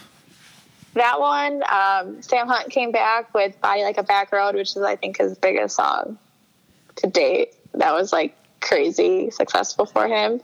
[0.93, 4.84] That one, um, Sam Hunt came back with Body Like a Back Road, which is,
[4.84, 6.20] I think, his biggest song
[6.97, 7.55] to date.
[7.74, 10.42] That was like crazy successful for him.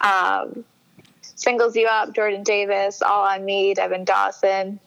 [0.00, 0.64] Um,
[1.20, 4.78] Singles You Up, Jordan Davis, All on Me, Devin Dawson.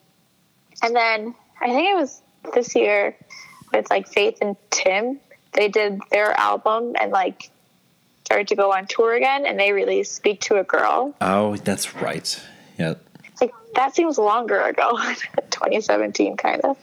[0.81, 2.21] And then I think it was
[2.53, 3.15] this year
[3.73, 5.19] with like Faith and Tim.
[5.53, 7.49] They did their album and like
[8.25, 11.13] started to go on tour again and they released Speak to a Girl.
[11.21, 12.41] Oh, that's right.
[12.77, 12.95] Yeah.
[13.41, 14.97] Like that seems longer ago,
[15.51, 16.77] 2017 kind of.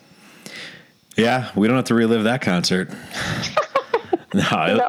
[1.16, 2.90] Yeah, we don't have to relive that concert.
[4.34, 4.40] no,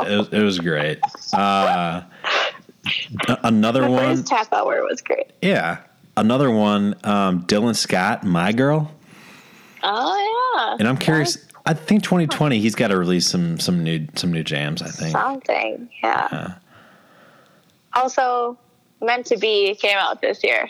[0.05, 0.11] it.
[0.11, 0.99] It, was- it was great.
[1.34, 2.01] Uh,
[3.43, 5.32] another The one, first half hour was great.
[5.41, 5.80] yeah,
[6.17, 6.95] another one.
[7.03, 8.91] Um, Dylan Scott, "My Girl,"
[9.84, 10.76] Oh yeah.
[10.80, 11.38] and I'm curious.
[11.65, 14.82] I think 2020, he's got to release some some new some new jams.
[14.82, 15.11] I think.
[15.11, 16.28] Something, yeah.
[16.32, 16.53] Yeah.
[17.93, 18.57] Also,
[19.01, 20.69] Meant to Be came out this year.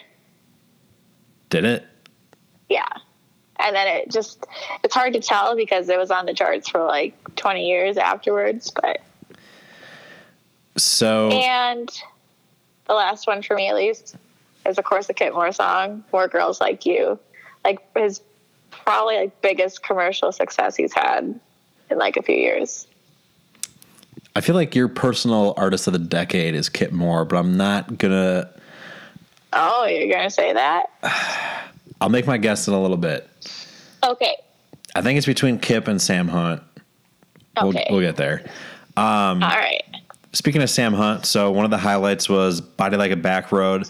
[1.49, 1.85] Did it?
[2.69, 2.85] Yeah.
[3.59, 4.45] And then it just,
[4.83, 8.71] it's hard to tell because it was on the charts for like 20 years afterwards.
[8.71, 9.01] But,
[10.75, 11.89] So and
[12.87, 14.15] the last one for me at least
[14.65, 17.19] is, of course, the Kip Moore song, More Girls Like You.
[17.63, 18.21] Like his
[18.71, 21.39] probably like biggest commercial success he's had
[21.89, 22.87] in like a few years.
[24.35, 27.97] I feel like your personal artist of the decade is Kip Moore, but I'm not
[27.97, 28.49] gonna.
[29.53, 30.87] Oh, you're to say that?
[32.01, 33.29] I'll make my guess in a little bit.
[34.03, 34.35] Okay.
[34.95, 36.61] I think it's between Kip and Sam Hunt.
[37.59, 37.87] We'll, Okay.
[37.89, 38.43] we'll get there.
[38.97, 39.81] All right.
[40.33, 43.83] Speaking of Sam Hunt, so one of the highlights was Body Like a Back Road.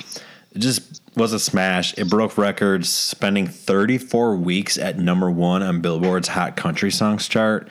[0.53, 1.97] It just was a smash.
[1.97, 7.69] It broke records, spending 34 weeks at number one on Billboard's Hot Country Songs chart,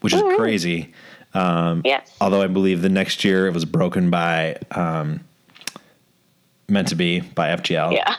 [0.00, 0.92] which is crazy.
[1.34, 2.14] Yes.
[2.20, 5.20] Although I believe the next year it was broken by um,
[6.68, 7.92] Meant to Be by FGL.
[7.92, 8.14] Yeah.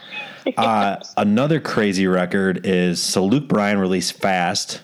[0.57, 4.81] Uh, another crazy record is so Luke Bryan released Fast,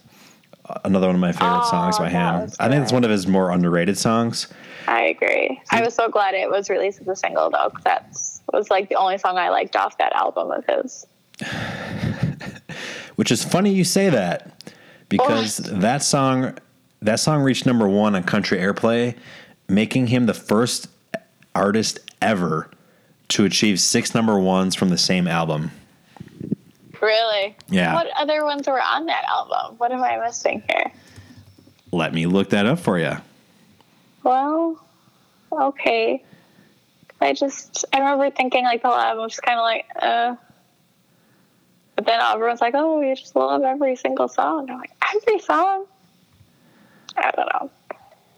[0.84, 2.50] another one of my favorite Oh, songs by him.
[2.60, 4.48] I think it's one of his more underrated songs.
[4.88, 5.62] I agree.
[5.72, 8.08] I was so glad it was released as a single though, 'cause that
[8.52, 11.06] was like the only song I liked off that album of his.
[13.16, 14.64] Which is funny you say that
[15.10, 16.58] because that song
[17.02, 19.16] that song reached number one on country airplay,
[19.70, 20.88] making him the first
[21.54, 22.70] artist ever
[23.34, 25.72] to achieve six number ones from the same album.
[27.02, 27.56] Really?
[27.70, 27.96] Yeah.
[27.96, 29.78] What other ones were on that album?
[29.78, 30.92] What am I missing here?
[31.92, 33.18] Let me look that up for you.
[34.24, 34.84] Well,
[35.52, 36.24] okay.
[37.20, 40.36] I just I remember thinking like the whole album was just kind of like, uh.
[41.96, 45.86] But then everyone's like, "Oh, you just love every single song." I'm like, "Every song."
[47.16, 47.72] I don't know.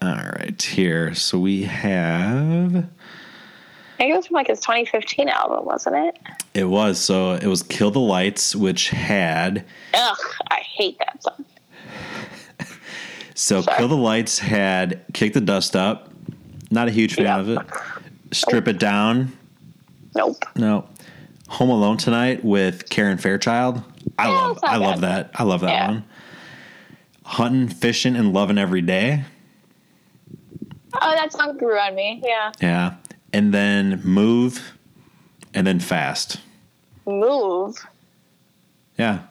[0.02, 1.14] All right, here.
[1.14, 2.86] So we have
[3.96, 6.18] I think it was from like his 2015 album, wasn't it?
[6.52, 10.16] it was so it was Kill the Lights, which had Ugh,
[10.50, 11.44] I hate that song.
[13.34, 13.76] so Sorry.
[13.78, 16.10] Kill the Lights had Kick the Dust Up.
[16.70, 17.38] Not a huge fan Yeah.
[17.40, 17.58] of it.
[18.32, 19.32] Strip It Down.
[20.14, 20.44] Nope.
[20.56, 20.86] No.
[21.48, 23.82] Home Alone Tonight with Karen Fairchild.
[24.18, 25.30] I Yeah, love I love that.
[25.34, 25.86] I love that Yeah.
[25.88, 26.04] one.
[27.24, 29.24] Hunting, fishing, and loving every day.
[31.00, 32.20] Oh, that song grew on me.
[32.24, 32.52] Yeah.
[32.60, 32.94] Yeah.
[33.36, 34.72] And then move
[35.52, 36.40] and then fast.
[37.06, 37.76] Move.
[38.98, 39.24] Yeah.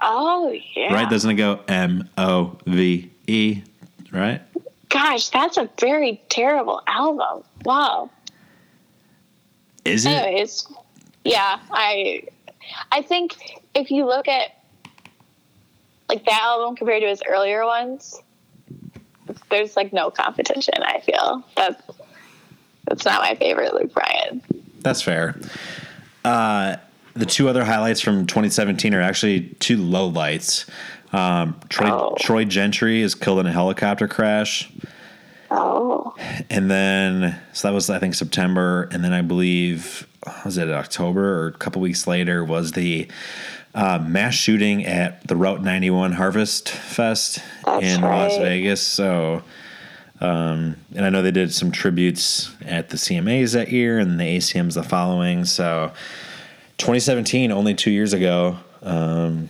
[0.00, 0.92] Oh, yeah.
[0.92, 1.08] Right?
[1.08, 3.62] Doesn't it go M O V E?
[4.10, 4.42] Right?
[4.88, 7.44] Gosh, that's a very terrible album.
[7.64, 8.10] Wow.
[9.84, 10.10] Is it?
[10.10, 10.66] Anyways,
[11.24, 12.24] yeah, I
[12.90, 14.50] I think if you look at
[16.08, 18.20] like that album compared to his earlier ones,
[19.50, 21.44] there's like no competition, I feel.
[21.56, 21.82] That's
[22.86, 24.42] that's not my favorite Luke Bryan.
[24.80, 25.38] That's fair.
[26.24, 26.76] Uh,
[27.14, 30.66] the two other highlights from 2017 are actually two low lights.
[31.12, 32.14] Um, Troy, Oh.
[32.18, 34.70] Troy Gentry is killed in a helicopter crash.
[35.50, 36.14] Oh.
[36.50, 38.88] And then, so that was, I think, September.
[38.92, 40.06] And then I believe,
[40.44, 43.08] was it October or a couple weeks later, was the
[43.74, 48.36] uh, mass shooting at the Route 91 Harvest Fest That's in Las.
[48.38, 48.80] Vegas.
[48.80, 49.42] So,
[50.20, 54.24] um, and I know they did some tributes at the CMAs that year and the
[54.24, 55.44] ACMs the following.
[55.44, 55.92] So,
[56.78, 59.48] 2017, only two years ago, um,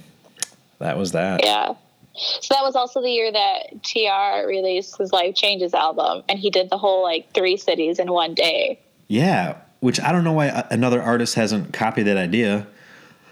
[0.78, 1.44] that was that.
[1.44, 1.74] Yeah.
[2.14, 6.50] So that was also the year that TR released his Life Changes album and he
[6.50, 8.80] did the whole like three cities in one day.
[9.06, 12.66] Yeah, which I don't know why another artist hasn't copied that idea.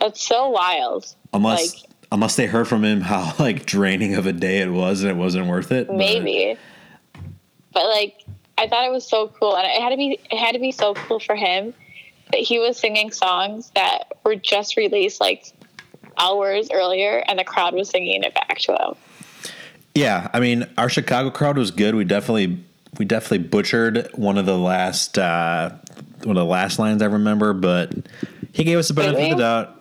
[0.00, 1.06] That's so wild.
[1.32, 1.82] unless Like-
[2.12, 5.16] unless they heard from him how like draining of a day it was and it
[5.16, 5.86] wasn't worth it.
[5.88, 6.56] but- Maybe.
[7.72, 8.24] But like
[8.58, 10.72] I thought it was so cool, and it had to be it had to be
[10.72, 11.74] so cool for him
[12.32, 15.52] that he was singing songs that were just released like
[16.18, 18.94] hours earlier, and the crowd was singing it back to him.
[19.94, 21.94] Yeah, I mean, our Chicago crowd was good.
[21.94, 22.58] We definitely
[22.98, 25.70] we definitely butchered one of the last uh,
[26.24, 27.92] one of the last lines I remember, but
[28.52, 29.75] he gave us a benefit of the doubt.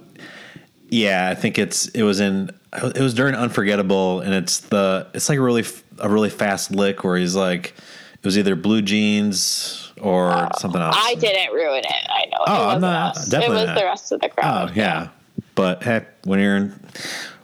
[0.89, 5.29] Yeah, I think it's it was in it was during Unforgettable, and it's the it's
[5.29, 5.63] like a really
[5.99, 7.73] a really fast lick where he's like
[8.13, 10.95] it was either blue jeans or oh, something else.
[10.97, 12.09] I didn't ruin it.
[12.09, 12.43] I know.
[12.47, 13.27] Oh, I'm not us.
[13.27, 13.57] definitely.
[13.57, 13.77] It was not.
[13.77, 14.69] the rest of the crowd.
[14.69, 15.09] Oh yeah,
[15.55, 16.79] but heck, when you're in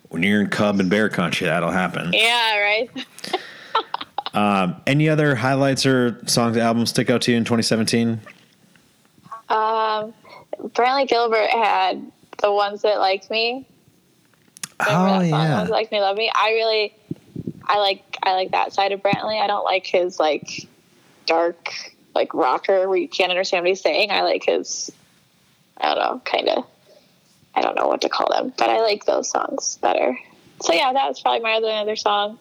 [0.09, 2.11] when you're in Cub and Bear country, that'll happen.
[2.13, 2.89] Yeah, right.
[4.33, 8.19] um, any other highlights or songs, albums stick out to you in 2017?
[9.49, 10.13] Um,
[10.59, 12.11] Brantley Gilbert had
[12.41, 13.67] the ones that liked me.
[14.85, 16.31] Remember oh yeah, ones like me, love me.
[16.33, 16.93] I really,
[17.63, 19.39] I like, I like that side of Brantley.
[19.39, 20.67] I don't like his like
[21.25, 21.71] dark
[22.13, 24.11] like rocker where you can't understand what he's saying.
[24.11, 24.91] I like his,
[25.77, 26.65] I don't know, kind of
[27.53, 30.17] I don't know what to call them, but I like those songs better.
[30.61, 32.39] So yeah, that was probably my other other song.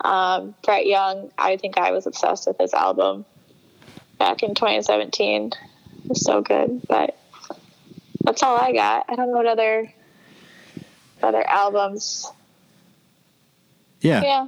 [0.00, 3.24] Um, Brett Young, I think I was obsessed with his album
[4.18, 5.52] back in 2017.
[6.04, 7.16] It was so good, but
[8.26, 9.06] that's all I got.
[9.08, 9.92] I don't know what other
[11.22, 12.30] other albums.
[14.00, 14.22] Yeah.
[14.22, 14.46] Yeah.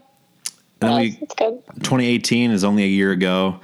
[0.80, 1.62] And we, it's good.
[1.76, 3.60] 2018 is only a year ago.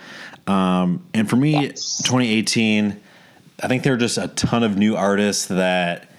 [0.47, 2.03] Um, and for me, yes.
[2.03, 3.01] 2018,
[3.62, 6.11] I think there are just a ton of new artists that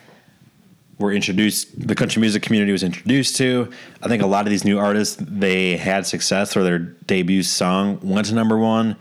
[0.98, 3.70] were introduced the country music community was introduced to.
[4.02, 8.00] I think a lot of these new artists they had success or their debut song
[8.02, 8.96] went to number one.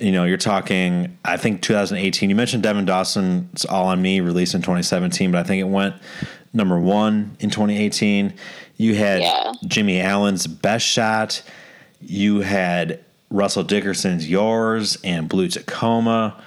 [0.00, 4.20] You know you're talking i think 2018 you mentioned devin dawson it's all on me
[4.20, 5.96] released in 2017 but i think it went
[6.52, 8.32] number one in 2018
[8.76, 9.52] you had yeah.
[9.66, 11.42] jimmy allen's best shot.
[12.00, 16.40] You had russell dickerson's yours and blue tacoma.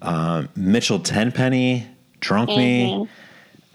[0.00, 1.88] Um, mitchell tenpenny
[2.20, 2.58] drunk mm-hmm.
[3.02, 3.08] me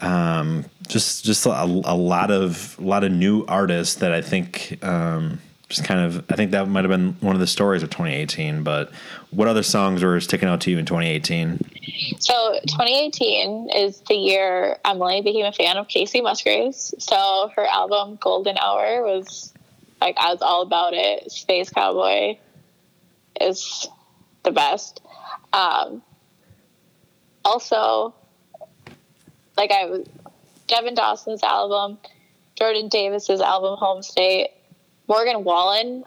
[0.00, 4.78] um, just just a, a, lot of a lot of new artists that I think
[4.82, 7.90] um, just kind of I think that might have been one of the stories of
[7.90, 8.62] 2018.
[8.62, 8.90] But
[9.30, 11.58] what other songs were sticking out to you in 2018?
[12.18, 16.94] So 2018 is the year Emily became a fan of Kacey Musgraves.
[16.98, 19.52] So her album Golden Hour was
[20.00, 21.30] like I was all about it.
[21.30, 22.38] Space Cowboy
[23.40, 23.88] is
[24.42, 25.00] the best.
[25.52, 26.02] Um,
[27.44, 28.14] also
[29.60, 30.06] like I was
[30.66, 31.98] Devin Dawson's album,
[32.56, 34.48] Jordan Davis's album Home State,
[35.06, 36.04] Morgan Wallen.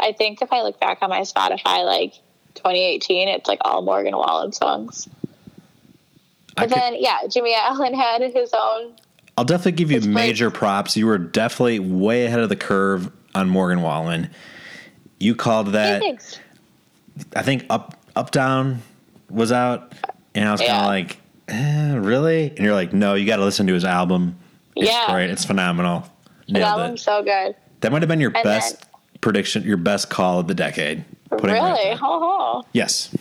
[0.00, 2.14] I think if I look back on my Spotify, like
[2.54, 5.06] 2018, it's like all Morgan Wallen songs.
[6.56, 8.94] But then, yeah, Jimmy Allen had his own.
[9.36, 10.96] I'll definitely give you major props.
[10.96, 14.30] You were definitely way ahead of the curve on Morgan Wallen.
[15.18, 16.02] You called that.
[17.34, 18.82] I think up up down
[19.28, 19.92] was out,
[20.34, 22.48] and I was kind of like, eh, really?
[22.50, 24.36] And you're like, no, you got to listen to his album.
[24.76, 25.10] It's yeah.
[25.10, 25.30] great.
[25.30, 26.08] It's phenomenal.
[26.46, 27.54] His album's so good.
[27.80, 28.88] That might have been your and best then,
[29.20, 31.04] prediction, your best call of the decade.
[31.30, 31.58] Really?
[31.60, 32.62] Oh, oh.
[32.72, 33.14] Yes.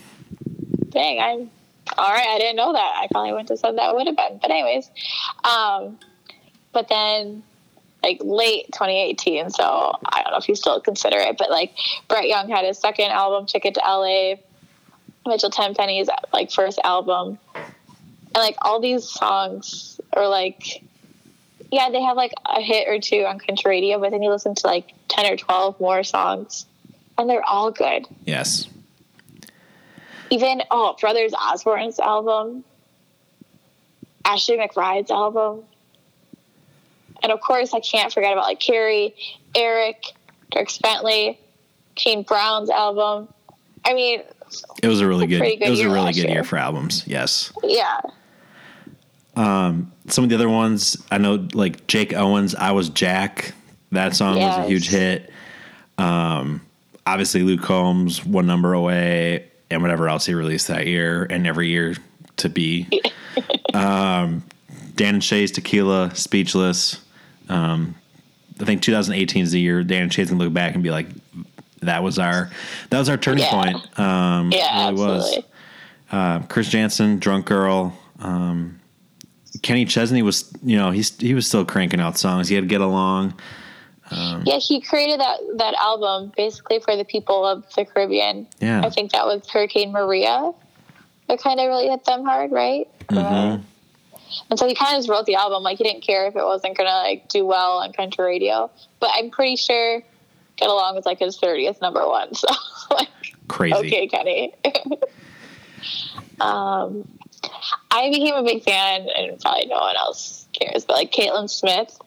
[0.90, 1.50] Dang, I'm
[1.98, 2.28] all right.
[2.28, 2.94] I didn't know that.
[2.98, 4.40] I probably went to said that would have been.
[4.42, 4.90] But anyways,
[5.44, 5.98] um,
[6.72, 7.44] but then
[8.04, 9.50] like late 2018.
[9.50, 9.64] So
[10.06, 11.74] I don't know if you still consider it, but like
[12.08, 14.36] Brett Young had his second album, Ticket to LA.
[15.26, 17.40] Mitchell Tenpenny's like first album,
[18.34, 20.84] and like all these songs are like
[21.72, 24.56] yeah they have like a hit or two on country radio but then you listen
[24.56, 26.66] to like 10 or 12 more songs
[27.18, 28.08] and they're all good.
[28.26, 28.68] Yes.
[30.30, 32.64] Even oh brothers osborne's album
[34.26, 35.64] ashley mcbryde's album.
[37.22, 39.16] And of course i can't forget about like carrie
[39.56, 40.04] eric
[40.52, 41.40] dierks bentley
[41.96, 43.28] kane brown's album.
[43.86, 44.22] I mean
[44.84, 46.34] it was a really good, good, it was a really good year.
[46.34, 46.44] year.
[46.44, 47.04] for albums.
[47.08, 47.52] Yes.
[47.64, 48.02] Yeah
[49.36, 53.54] um, some of the other ones I know, like Jake Owen's "I Was Jack."
[53.92, 54.58] That song yes.
[54.58, 55.32] was a huge hit.
[55.98, 56.62] Um,
[57.06, 61.70] obviously, Luke Combs, "One Number Away," and whatever else he released that year and every
[61.70, 61.96] year
[62.38, 62.88] to be.
[63.74, 64.44] um,
[64.96, 67.04] Dan and Shay's "Tequila," "Speechless."
[67.50, 67.96] Um,
[68.62, 71.08] I think 2018 is the year Dan and Shay's gonna look back and be like,
[71.82, 72.52] "That was our,
[72.90, 73.52] that was our turning yeah.
[73.52, 75.38] point." Um, yeah, it really absolutely.
[75.38, 75.44] was.
[76.12, 78.80] Uh, Chris Janson, "Drunk Girl." Um,
[79.64, 82.50] Kenny Chesney was, you know, he's he was still cranking out songs.
[82.50, 83.34] He had to get along.
[84.12, 88.46] Um, yeah, he created that that album basically for the people of the Caribbean.
[88.60, 90.52] Yeah, I think that was Hurricane Maria
[91.28, 92.88] that kind of really hit them hard, right?
[93.08, 93.18] Mm-hmm.
[93.18, 93.60] Uh,
[94.50, 96.44] and so he kind of just wrote the album like he didn't care if it
[96.44, 98.70] wasn't gonna like do well on country radio.
[99.00, 100.02] But I'm pretty sure
[100.58, 102.30] "Get Along" was like his 30th number one.
[102.36, 102.50] So
[102.96, 103.10] like,
[103.48, 103.76] crazy.
[103.76, 104.54] Okay, Kenny.
[106.42, 107.08] um,
[107.92, 112.00] I became a big fan, and probably no one else cares, but like Caitlyn Smith,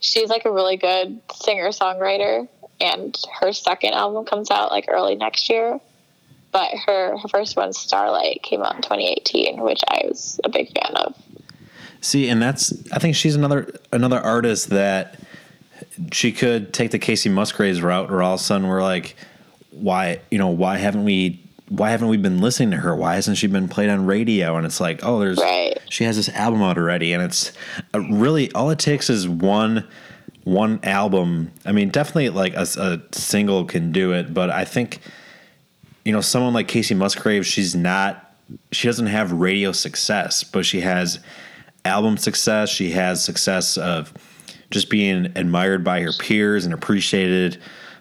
[0.00, 2.48] she's like a really good singer songwriter,
[2.80, 5.80] and her second album comes out like early next year.
[6.50, 10.68] But her, her first one, Starlight, came out in 2018, which I was a big
[10.68, 11.14] fan of.
[12.00, 15.18] See, and that's I think she's another another artist that
[16.12, 19.16] she could take the Kacey Musgraves route, where all of a sudden we're like,
[19.70, 22.94] why you know why haven't we why haven't we been listening to her?
[22.94, 24.56] Why hasn't she been played on radio?
[24.56, 25.78] And it's like, oh, there's Right.
[25.90, 27.52] she has this album out already, and it's
[27.94, 29.86] uh, really all it takes is one
[30.44, 31.52] one album.
[31.66, 35.00] I mean, definitely like a, a single can do it, but I think
[36.04, 38.34] you know someone like Kacey Musgrave, she's not
[38.72, 41.20] she doesn't have radio success, but she has
[41.84, 42.70] album success.
[42.70, 44.12] She has success of
[44.70, 47.60] just being admired by her peers and appreciated.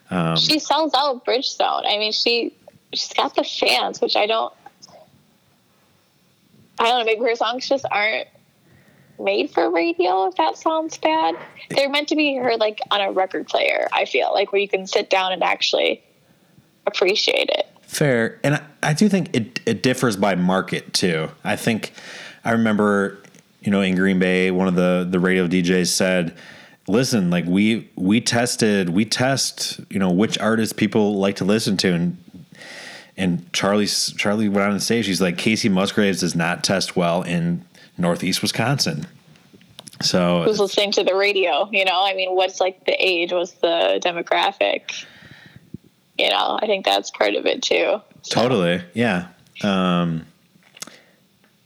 [0.10, 1.84] Um, she sells out Bridgestone.
[1.86, 2.54] I mean, she
[2.94, 4.54] she's got the fans, which I don't.
[6.80, 7.06] I don't know.
[7.06, 8.28] Maybe her songs just aren't
[9.20, 10.28] made for radio.
[10.28, 11.36] If that sounds bad,
[11.70, 13.88] they're meant to be heard like on a record player.
[13.92, 16.04] I feel like where you can sit down and actually
[16.86, 17.68] appreciate it.
[17.82, 21.30] Fair, and I, I do think it it differs by market too.
[21.44, 21.94] I think
[22.44, 23.18] I remember,
[23.62, 26.36] you know, in Green Bay, one of the the radio DJs said,
[26.88, 31.78] "Listen, like we we tested, we test, you know, which artists people like to listen
[31.78, 32.18] to." And
[33.18, 35.08] and Charlie Charlie went on stage.
[35.08, 37.66] He's like, "Kacey Musgraves does not test well in
[37.98, 39.08] Northeast Wisconsin."
[40.02, 41.70] So Who's listening to the radio?
[41.72, 43.32] You know, I mean, what's like the age?
[43.32, 45.06] What's the demographic?
[46.18, 48.02] You know, I think that's part of it too.
[48.22, 48.82] So, Totally.
[48.94, 49.28] Yeah.
[49.64, 50.26] Um,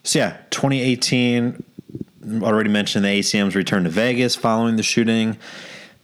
[0.03, 1.63] so yeah, 2018.
[2.43, 5.37] Already mentioned the ACM's return to Vegas following the shooting.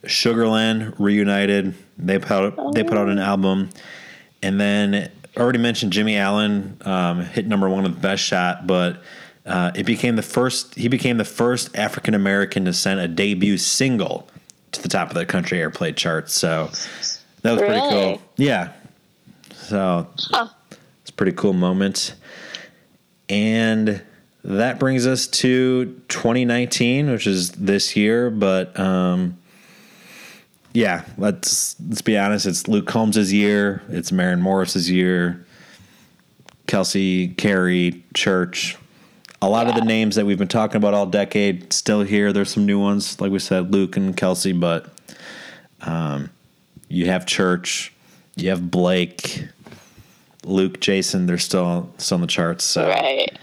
[0.03, 1.75] Sugarland reunited.
[1.97, 3.69] They put out, they put out an album,
[4.41, 9.01] and then already mentioned Jimmy Allen um, hit number one with the Best Shot, but
[9.45, 10.75] uh, it became the first.
[10.75, 14.27] He became the first African American to send a debut single
[14.73, 16.33] to the top of the country airplay charts.
[16.33, 16.69] So
[17.41, 18.21] that was pretty cool.
[18.35, 18.73] Yeah.
[19.53, 20.47] So Huh.
[21.01, 22.15] it's a pretty cool moment.
[23.29, 24.01] And
[24.43, 28.29] that brings us to 2019, which is this year.
[28.29, 29.37] But um,
[30.73, 32.45] yeah, let's let's be honest.
[32.45, 33.81] It's Luke Combs' year.
[33.89, 35.45] It's Maren Morris's year.
[36.67, 38.77] Kelsea, Carrie, Church.
[39.41, 42.33] A lot of the names that we've been talking about all decade still here.
[42.33, 44.87] There's some new ones, like we said, Luke and Kelsea, but
[45.81, 46.31] um,
[46.89, 47.93] you have Church,
[48.35, 49.45] you have Blake,
[50.43, 51.27] Luke, Jason.
[51.27, 52.63] They're still still on the charts.
[52.63, 53.37] So Right.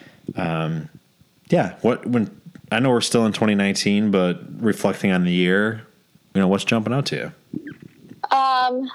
[1.48, 2.28] yeah, what when
[2.72, 5.86] I know we're still in 2019, but reflecting on the year,
[6.34, 7.32] you know, what's jumping out to you?
[8.36, 8.90] Um,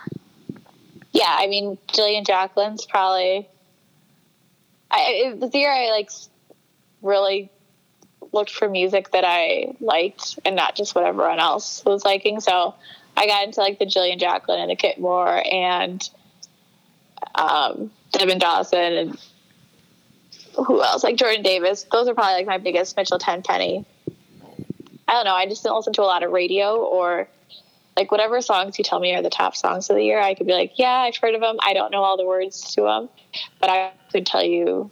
[1.12, 3.48] yeah, I mean, Jillian Jacqueline's probably.
[4.92, 6.10] I, the year I like
[7.02, 7.52] really
[8.32, 12.40] looked for music that I liked and not just what everyone else was liking.
[12.40, 12.76] So
[13.16, 16.08] I got into like the Jillian Jacqueline and the Kip Moore and
[17.36, 19.20] um, Devin Dawson and
[20.56, 21.04] who else?
[21.04, 21.86] Like Jordan Davis.
[21.92, 23.86] Those are probably like my biggest Mitchell Tenpenny.
[25.10, 25.34] I don't know.
[25.34, 27.28] I just didn't listen to a lot of radio or
[27.98, 30.46] like whatever songs you tell me are the top songs of the year, I could
[30.46, 31.58] be like, yeah, I've heard of them.
[31.64, 33.10] I don't know all the words to them,
[33.60, 34.92] but I could tell you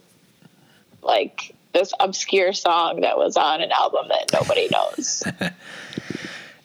[1.02, 5.22] like this obscure song that was on an album that nobody knows.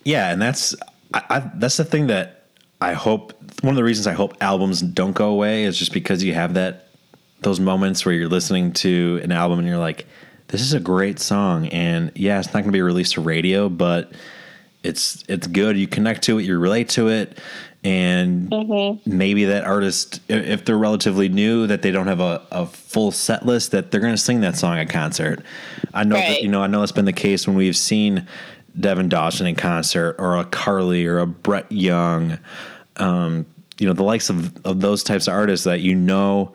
[0.03, 0.75] Yeah, and that's
[1.13, 2.45] I, I, that's the thing that
[2.81, 3.34] I hope.
[3.61, 6.55] One of the reasons I hope albums don't go away is just because you have
[6.55, 6.88] that
[7.41, 10.07] those moments where you're listening to an album and you're like,
[10.53, 13.69] "This is a great song," and yeah, it's not going to be released to radio,
[13.69, 14.11] but
[14.84, 15.77] it's it's good.
[15.77, 17.39] You connect to it, you relate to it,
[17.84, 18.53] and
[19.05, 23.45] maybe that artist, if they're relatively new, that they don't have a, a full set
[23.45, 25.43] list, that they're going to sing that song at concert.
[25.93, 28.27] I know that you know I know that's been the case when we've seen
[28.80, 32.38] Devin Dawson in concert, or a Carly, or a Brett Young.
[32.97, 33.47] Um,
[33.80, 36.53] you know the likes of, of those types of artists that you know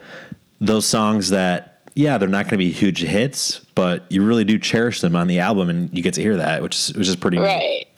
[0.60, 4.56] those songs that yeah they're not going to be huge hits, but you really do
[4.58, 7.16] cherish them on the album, and you get to hear that, which is which is
[7.16, 7.44] pretty neat.
[7.44, 7.88] right.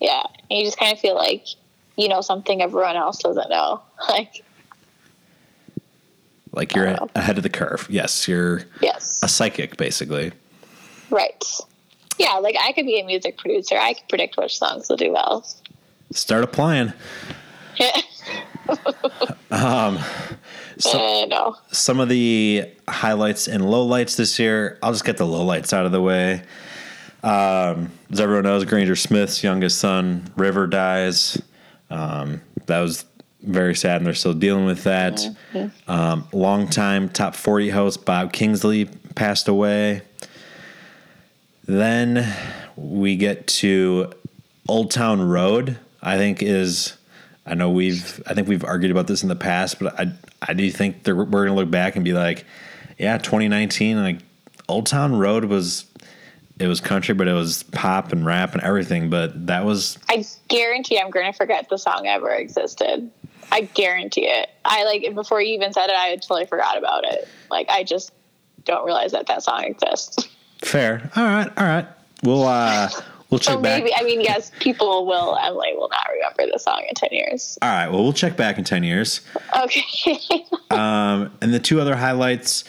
[0.00, 0.22] Yeah.
[0.50, 1.44] And you just kind of feel like
[1.96, 3.80] you know something everyone else doesn't know.
[4.08, 4.44] Like,
[6.52, 7.08] Like you're know.
[7.14, 7.86] ahead of the curve.
[7.90, 9.20] Yes, you're yes.
[9.22, 10.32] a psychic basically.
[11.10, 11.44] Right.
[12.18, 13.76] Yeah, like I could be a music producer.
[13.76, 15.46] I could predict which songs will do well.
[16.12, 16.92] Start applying.
[19.50, 19.98] Um,
[20.78, 21.56] So- Uh, no.
[21.72, 24.78] Some of the highlights and lowlights this year.
[24.82, 26.42] I'll just get the lowlights out of the way.
[27.22, 31.40] Um, as everyone knows, Granger Smith's youngest son, River, dies.
[31.90, 33.04] Um, that was
[33.42, 35.14] very sad, and they're still dealing with that.
[35.14, 35.90] Mm-hmm.
[35.90, 38.84] Um, longtime top 40 host Bob Kingsley
[39.16, 40.02] passed away.
[41.66, 42.32] Then
[42.76, 44.12] we get to
[44.68, 45.78] Old Town Road.
[46.00, 46.96] I think is
[47.48, 50.12] I know we've I think we've argued about this in the past, but I
[50.42, 52.44] I do think that we're going to look back and be like,
[52.98, 54.18] yeah, 2019, like
[54.68, 55.86] Old Town Road was
[56.58, 59.10] it was country, but it was pop and rap and everything.
[59.10, 63.10] But that was I guarantee I'm going to forget the song ever existed.
[63.50, 64.50] I guarantee it.
[64.64, 67.28] I like before you even said it, I totally forgot about it.
[67.50, 68.12] Like I just
[68.64, 70.28] don't realize that that song exists.
[70.62, 71.10] fair.
[71.16, 71.86] All right, all right.
[72.22, 72.90] We'll uh
[73.30, 73.82] we'll check So back.
[73.82, 75.36] maybe I mean yes, people will.
[75.36, 77.58] Emily will not remember the song in ten years.
[77.62, 77.88] All right.
[77.88, 79.20] Well, we'll check back in 10 years.
[79.56, 79.82] Okay.
[80.70, 82.64] Um, and the two other highlights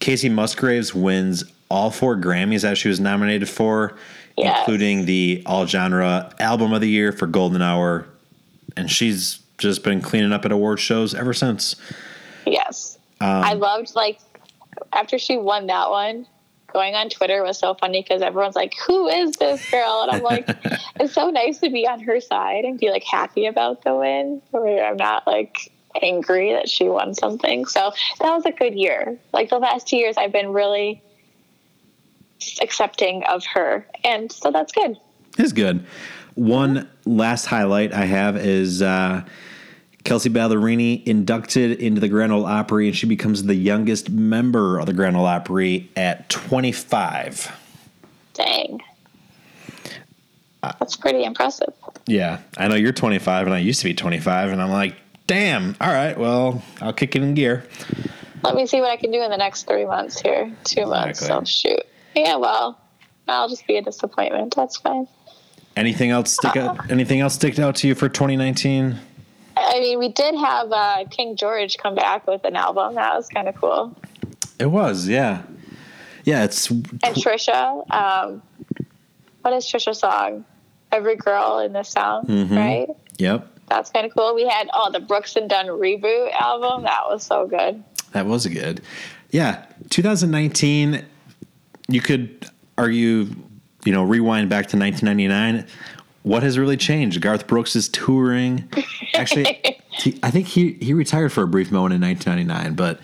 [0.00, 3.96] Kacey Musgraves wins all four Grammys that she was nominated for,
[4.38, 4.60] Yes.
[4.60, 8.06] including the All Genre Album of the Year for Golden Hour.
[8.76, 11.76] And she's just been cleaning up at award shows ever since.
[12.46, 14.18] yes, Um, I loved like
[14.94, 16.26] after she won that one.
[16.72, 20.22] Going on Twitter was so funny because everyone's like, "Who is this girl?" And I'm
[20.22, 20.48] like,
[21.00, 24.40] "It's so nice to be on her side and be like happy about the win,
[24.50, 25.70] where I'm not like
[26.00, 29.18] angry that she won something." So that was a good year.
[29.32, 31.02] Like the last two years, I've been really
[32.60, 34.96] accepting of her, and so that's good.
[35.38, 35.84] It's good.
[36.34, 39.22] One last highlight I have is uh,
[40.04, 44.86] Kelsea Ballerini inducted into the Grand Ole Opry, and she becomes the youngest member of
[44.86, 47.56] the Grand Ole Opry at 25.
[48.34, 48.80] Dang,
[50.62, 51.72] that's pretty impressive.
[52.06, 54.96] Yeah, I know you're 25, and I used to be 25, and I'm like,
[55.26, 55.76] damn.
[55.80, 57.64] All right, well, I'll kick it in gear.
[58.42, 60.52] Let me see what I can do in the next three months here.
[60.64, 61.20] Two months.
[61.20, 61.46] So Exactly.
[61.46, 61.82] shoot.
[62.16, 62.78] Yeah, well,
[63.28, 64.54] I'll just be a disappointment.
[64.56, 65.06] That's fine.
[65.76, 66.90] Anything else stick out?
[66.90, 68.98] Anything else stick out to you for 2019?
[69.64, 72.94] I mean, we did have uh, King George come back with an album.
[72.96, 73.96] That was kind of cool.
[74.58, 75.42] It was, yeah,
[76.24, 76.44] yeah.
[76.44, 78.42] It's And Trisha, um,
[79.42, 80.44] what is Trisha's song?
[80.92, 82.56] Every Girl in the Sound, Mm-hmm.
[82.56, 82.88] right?
[83.18, 83.48] yep.
[83.68, 84.34] That's kind of cool.
[84.34, 86.82] We had oh the Brooks and Dunn reboot album.
[86.82, 87.82] That was so good.
[88.12, 88.82] That was good.
[89.30, 91.02] Yeah, 2019.
[91.88, 93.28] You could argue,
[93.84, 95.66] you know, rewind back to 1999.
[96.22, 97.20] What has really changed?
[97.20, 98.68] Garth Brooks is touring.
[99.14, 102.74] Actually, he, I think he he retired for a brief moment in 1999.
[102.76, 103.00] But,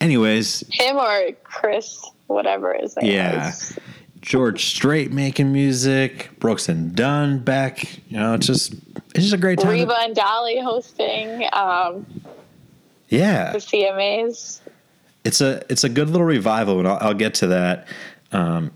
[0.00, 3.48] anyways, Him or Chris, whatever his name Yeah.
[3.48, 3.78] is.
[4.20, 7.98] George Strait making music, Brooks and Dunn back.
[8.10, 8.74] You know, it's just
[9.14, 9.70] it's just a great time.
[9.72, 12.04] Reba and Dolly hosting um,
[13.08, 14.60] yeah, the CMAs.
[15.24, 17.88] it's a it's a good little revival, and I'll, I'll get to that
[18.30, 18.70] um,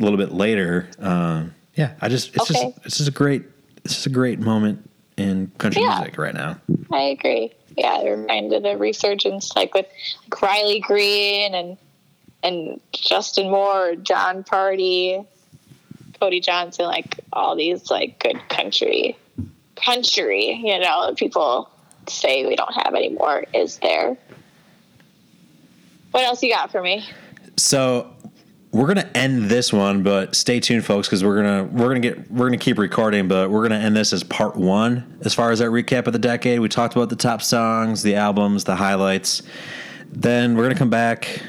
[0.00, 0.88] a little bit later.
[0.98, 2.72] Um, yeah, I just it's Okay.
[2.72, 3.44] just it's just a great
[3.84, 5.98] it's just a great moment in country Yeah.
[5.98, 6.58] music right now.
[6.92, 7.52] I agree.
[7.76, 9.86] Yeah, it reminded a resurgence like with
[10.30, 11.76] like Riley Green and
[12.42, 15.24] and Justin Moore, Jon Pardi,
[16.18, 19.16] Cody Johnson, like all these like good country
[19.76, 21.70] country, you know, people
[22.08, 24.16] say we don't have anymore is there.
[26.10, 27.06] What else you got for me?
[27.56, 28.12] So
[28.72, 32.30] we're gonna end this one, but stay tuned, folks, because we're gonna we're gonna get
[32.30, 35.58] we're gonna keep recording, but we're gonna end this as part one as far as
[35.58, 36.60] that recap of the decade.
[36.60, 39.42] We talked about the top songs, the albums, the highlights.
[40.06, 41.42] Then we're gonna come back.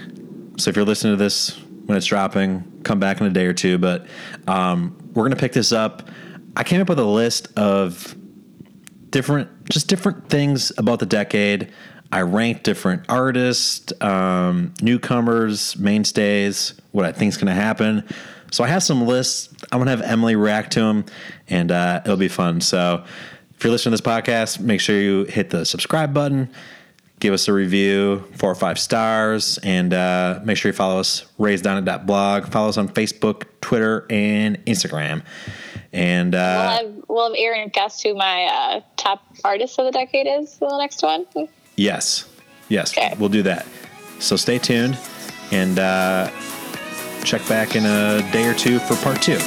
[0.58, 3.54] So if you're listening to this when it's dropping, come back in a day or
[3.54, 3.78] two.
[3.78, 4.08] But
[4.48, 6.10] um, we're gonna pick this up.
[6.56, 8.16] I came up with a list of
[9.12, 11.72] different just different things about the decade
[12.12, 18.04] i rank different artists um, newcomers mainstays what i think is going to happen.
[18.52, 19.50] So i have some lists.
[19.72, 21.06] I'm going to have emily react to them
[21.48, 22.62] and uh, it'll be fun.
[22.62, 23.04] So
[23.56, 26.50] if you're listening to this podcast make sure you hit the subscribe button
[27.22, 31.26] give us a review four or five stars and uh, make sure you follow us
[31.38, 32.48] raised on it blog.
[32.52, 35.24] Follow us on facebook twitter and instagram.
[35.94, 39.92] And We'll uh, have we'll have Aaron guess who my uh, top artist of the
[39.92, 41.26] decade is for the next one.
[41.76, 42.28] Yes.
[42.70, 42.98] Yes.
[42.98, 43.14] Okay.
[43.18, 43.66] We'll do that.
[44.20, 44.98] So stay tuned
[45.52, 46.30] and uh,
[47.24, 49.40] check back in a day or two for part two.